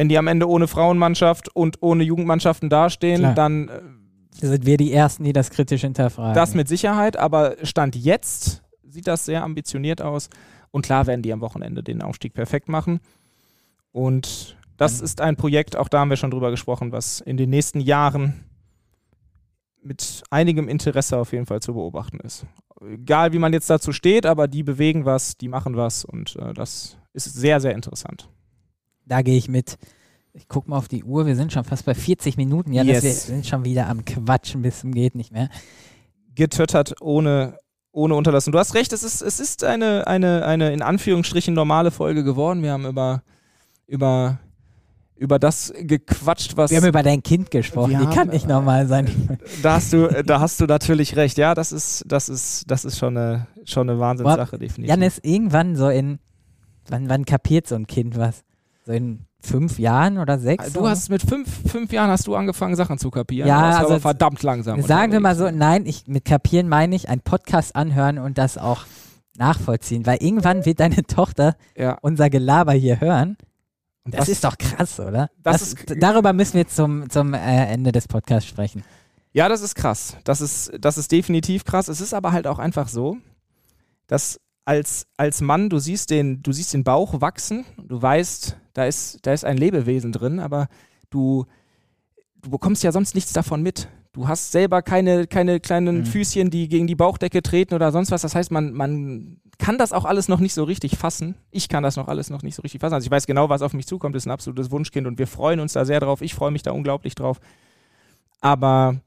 [0.00, 3.34] wenn die am Ende ohne Frauenmannschaft und ohne Jugendmannschaften dastehen, Klar.
[3.34, 6.34] dann äh, sind wir die Ersten, die das kritisch hinterfragen.
[6.34, 10.30] Das mit Sicherheit, aber Stand jetzt sieht das sehr ambitioniert aus.
[10.70, 13.00] Und klar werden die am Wochenende den Aufstieg perfekt machen.
[13.92, 17.50] Und das ist ein Projekt, auch da haben wir schon drüber gesprochen, was in den
[17.50, 18.44] nächsten Jahren
[19.82, 22.46] mit einigem Interesse auf jeden Fall zu beobachten ist.
[22.80, 26.54] Egal wie man jetzt dazu steht, aber die bewegen was, die machen was und äh,
[26.54, 28.30] das ist sehr, sehr interessant.
[29.04, 29.76] Da gehe ich mit.
[30.32, 32.72] Ich gucke mal auf die Uhr, wir sind schon fast bei 40 Minuten.
[32.72, 33.02] Ja, yes.
[33.02, 35.50] wir sind schon wieder am Quatschen bis zum geht nicht mehr.
[36.34, 37.58] Getöttert ohne,
[37.92, 38.52] ohne Unterlassen.
[38.52, 42.62] Du hast recht, es ist, es ist eine, eine, eine in Anführungsstrichen normale Folge geworden.
[42.62, 43.22] Wir haben über,
[43.86, 44.38] über
[45.20, 46.70] über das gequatscht, was.
[46.70, 49.38] Wir haben über dein Kind gesprochen, die kann nicht normal sein.
[49.62, 51.36] da hast du, da hast du natürlich recht.
[51.36, 54.88] Ja, das ist, das ist, das ist schon eine, schon eine Wahnsinnssache, definitiv.
[54.88, 56.20] Janis, irgendwann so in,
[56.88, 58.44] wann, wann kapiert so ein Kind was?
[58.86, 60.72] So in fünf Jahren oder sechs?
[60.72, 63.48] du hast mit fünf, fünf Jahren hast du angefangen, Sachen zu kapieren.
[63.48, 64.82] Ja, warst also verdammt langsam.
[64.82, 68.58] Sagen wir mal so, nein, ich, mit kapieren meine ich, einen Podcast anhören und das
[68.58, 68.84] auch
[69.36, 71.96] nachvollziehen, weil irgendwann wird deine Tochter Ja.
[72.02, 73.36] unser Gelaber hier hören.
[74.04, 75.30] Und Das was- ist doch krass, oder?
[75.42, 78.82] Das ist- darüber müssen wir zum, zum äh, Ende des Podcasts sprechen.
[79.32, 80.16] Ja, das ist krass.
[80.24, 81.88] Das ist, das ist definitiv krass.
[81.88, 83.16] Es ist aber halt auch einfach so,
[84.08, 84.40] dass
[84.70, 89.18] als, als Mann, du siehst, den, du siehst den Bauch wachsen, du weißt, da ist,
[89.22, 90.68] da ist ein Lebewesen drin, aber
[91.10, 91.44] du,
[92.40, 93.88] du bekommst ja sonst nichts davon mit.
[94.12, 96.06] Du hast selber keine, keine kleinen Mhm.
[96.06, 98.22] Füßchen, die gegen die Bauchdecke treten oder sonst was.
[98.22, 101.34] Das heißt, man, man kann das auch alles noch nicht so richtig fassen.
[101.50, 102.94] Ich kann das noch alles noch nicht so richtig fassen.
[102.94, 104.14] Also ich weiß genau, was auf mich zukommt.
[104.14, 106.22] Das ist ein absolutes Wunschkind und wir freuen uns da sehr drauf.
[106.22, 107.40] Ich freue mich da unglaublich drauf.
[108.40, 109.00] Aber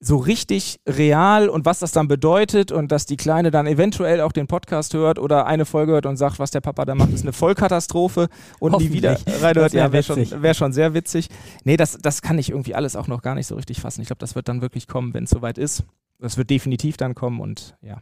[0.00, 4.30] so richtig real und was das dann bedeutet und dass die Kleine dann eventuell auch
[4.30, 7.22] den Podcast hört oder eine Folge hört und sagt, was der Papa da macht, ist
[7.22, 8.28] eine Vollkatastrophe
[8.60, 11.28] und nie wieder reinhört, wär ja, wäre schon, wär schon sehr witzig.
[11.64, 14.00] Nee, das, das kann ich irgendwie alles auch noch gar nicht so richtig fassen.
[14.02, 15.82] Ich glaube, das wird dann wirklich kommen, wenn es soweit ist.
[16.20, 18.00] Das wird definitiv dann kommen und ja.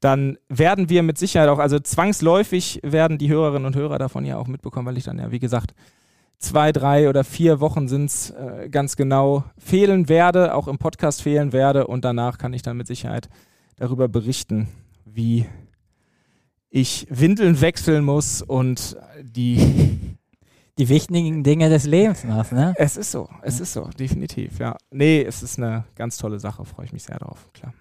[0.00, 4.36] Dann werden wir mit Sicherheit auch, also zwangsläufig werden die Hörerinnen und Hörer davon ja
[4.36, 5.74] auch mitbekommen, weil ich dann ja, wie gesagt,
[6.42, 11.22] zwei, drei oder vier Wochen sind es äh, ganz genau fehlen werde, auch im Podcast
[11.22, 13.28] fehlen werde und danach kann ich dann mit Sicherheit
[13.76, 14.68] darüber berichten,
[15.04, 15.46] wie
[16.68, 19.98] ich Windeln wechseln muss und die.
[20.78, 22.72] Die wichtigen Dinge des Lebens machst, ne?
[22.78, 24.74] Es ist so, es ist so, definitiv, ja.
[24.90, 27.74] Nee, es ist eine ganz tolle Sache, freue ich mich sehr drauf, klar.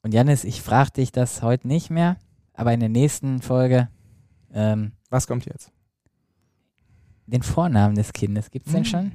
[0.00, 2.16] Und Janis, ich frage dich das heute nicht mehr,
[2.54, 3.90] aber in der nächsten Folge
[4.54, 5.73] ähm, Was kommt jetzt?
[7.26, 8.50] Den Vornamen des Kindes.
[8.50, 9.12] Gibt's den schon?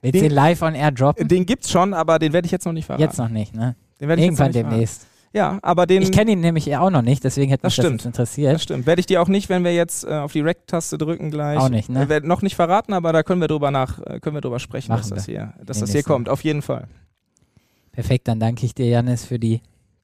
[0.00, 1.28] Willst du Den- den live on air droppen?
[1.28, 3.02] Den gibt's schon, aber den werde ich jetzt noch nicht verraten.
[3.02, 3.76] Jetzt noch nicht, ne?
[4.00, 4.94] Den werde ich Irgendwann jetzt noch nicht demnächst.
[5.02, 5.12] verraten.
[5.34, 6.02] Ja, aber den.
[6.02, 8.00] Ich kenne ihn nämlich auch noch nicht, deswegen hätte Das mich das stimmt.
[8.00, 8.54] jetzt interessiert.
[8.54, 8.84] Das stimmt.
[8.86, 11.58] Werde ich dir auch nicht, wenn wir jetzt äh, auf die Rec-Taste drücken gleich.
[11.58, 12.02] Auch nicht, ne?
[12.02, 14.58] Äh, werd noch nicht verraten, aber da können wir drüber nach, äh, können wir drüber
[14.58, 15.52] sprechen, dass Machen das wir.
[15.56, 16.28] hier, dass das hier kommt.
[16.28, 16.86] Auf jeden Fall.
[17.92, 19.60] Perfekt, dann danke ich dir, Janis, für die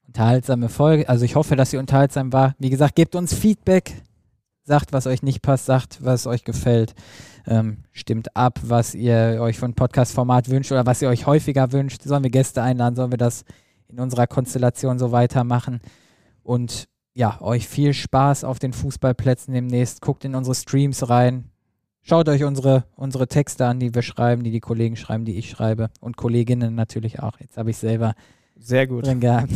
[0.07, 1.09] unterhaltsame Folge.
[1.09, 2.55] Also ich hoffe, dass sie unterhaltsam war.
[2.59, 3.95] Wie gesagt, gebt uns Feedback.
[4.68, 6.94] Sagt, was euch nicht passt, sagt, was euch gefällt.
[7.46, 12.02] Ähm, stimmt ab, was ihr euch von Podcast-Format wünscht oder was ihr euch häufiger wünscht.
[12.02, 12.94] Sollen wir Gäste einladen?
[12.94, 13.46] Sollen wir das
[13.88, 15.80] in unserer Konstellation so weitermachen?
[16.42, 20.02] Und ja, euch viel Spaß auf den Fußballplätzen demnächst.
[20.02, 21.50] Guckt in unsere Streams rein.
[22.02, 25.48] Schaut euch unsere, unsere Texte an, die wir schreiben, die die Kollegen schreiben, die ich
[25.48, 25.88] schreibe.
[26.00, 27.40] Und Kolleginnen natürlich auch.
[27.40, 28.12] Jetzt habe ich selber
[28.58, 29.06] Sehr gut.
[29.06, 29.50] drin gehabt.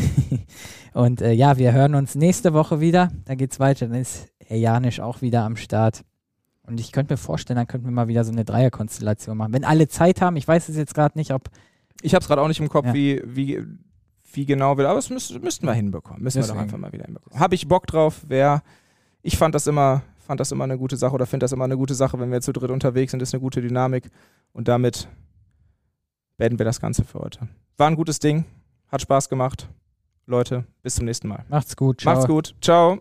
[0.94, 3.10] Und äh, ja, wir hören uns nächste Woche wieder.
[3.26, 3.88] Da geht's weiter.
[3.88, 6.04] Dann ist Janisch auch wieder am Start.
[6.64, 9.52] Und ich könnte mir vorstellen, dann könnten wir mal wieder so eine Dreierkonstellation machen.
[9.52, 11.50] Wenn alle Zeit haben, ich weiß es jetzt gerade nicht, ob.
[12.02, 12.94] Ich habe es gerade auch nicht im Kopf, Ja.
[12.94, 13.62] wie, wie,
[14.32, 16.22] wie genau will, aber das müß, müssten wir hinbekommen.
[16.22, 16.56] Müssen wir Deswegen.
[16.58, 17.38] doch einfach mal wieder hinbekommen.
[17.38, 18.62] Habe ich Bock drauf, wer.
[19.22, 21.76] Ich fand das immer, fand das immer eine gute Sache oder finde das immer eine
[21.76, 24.10] gute Sache, wenn wir zu dritt unterwegs sind, ist eine gute Dynamik.
[24.52, 25.08] Und damit
[26.36, 27.48] beenden wir das Ganze für heute.
[27.76, 28.44] War ein gutes Ding,
[28.88, 29.68] hat Spaß gemacht.
[30.26, 31.44] Leute, bis zum nächsten Mal.
[31.48, 32.00] Macht's gut.
[32.00, 32.14] Ciao.
[32.14, 32.54] Macht's gut.
[32.60, 33.00] Ciao.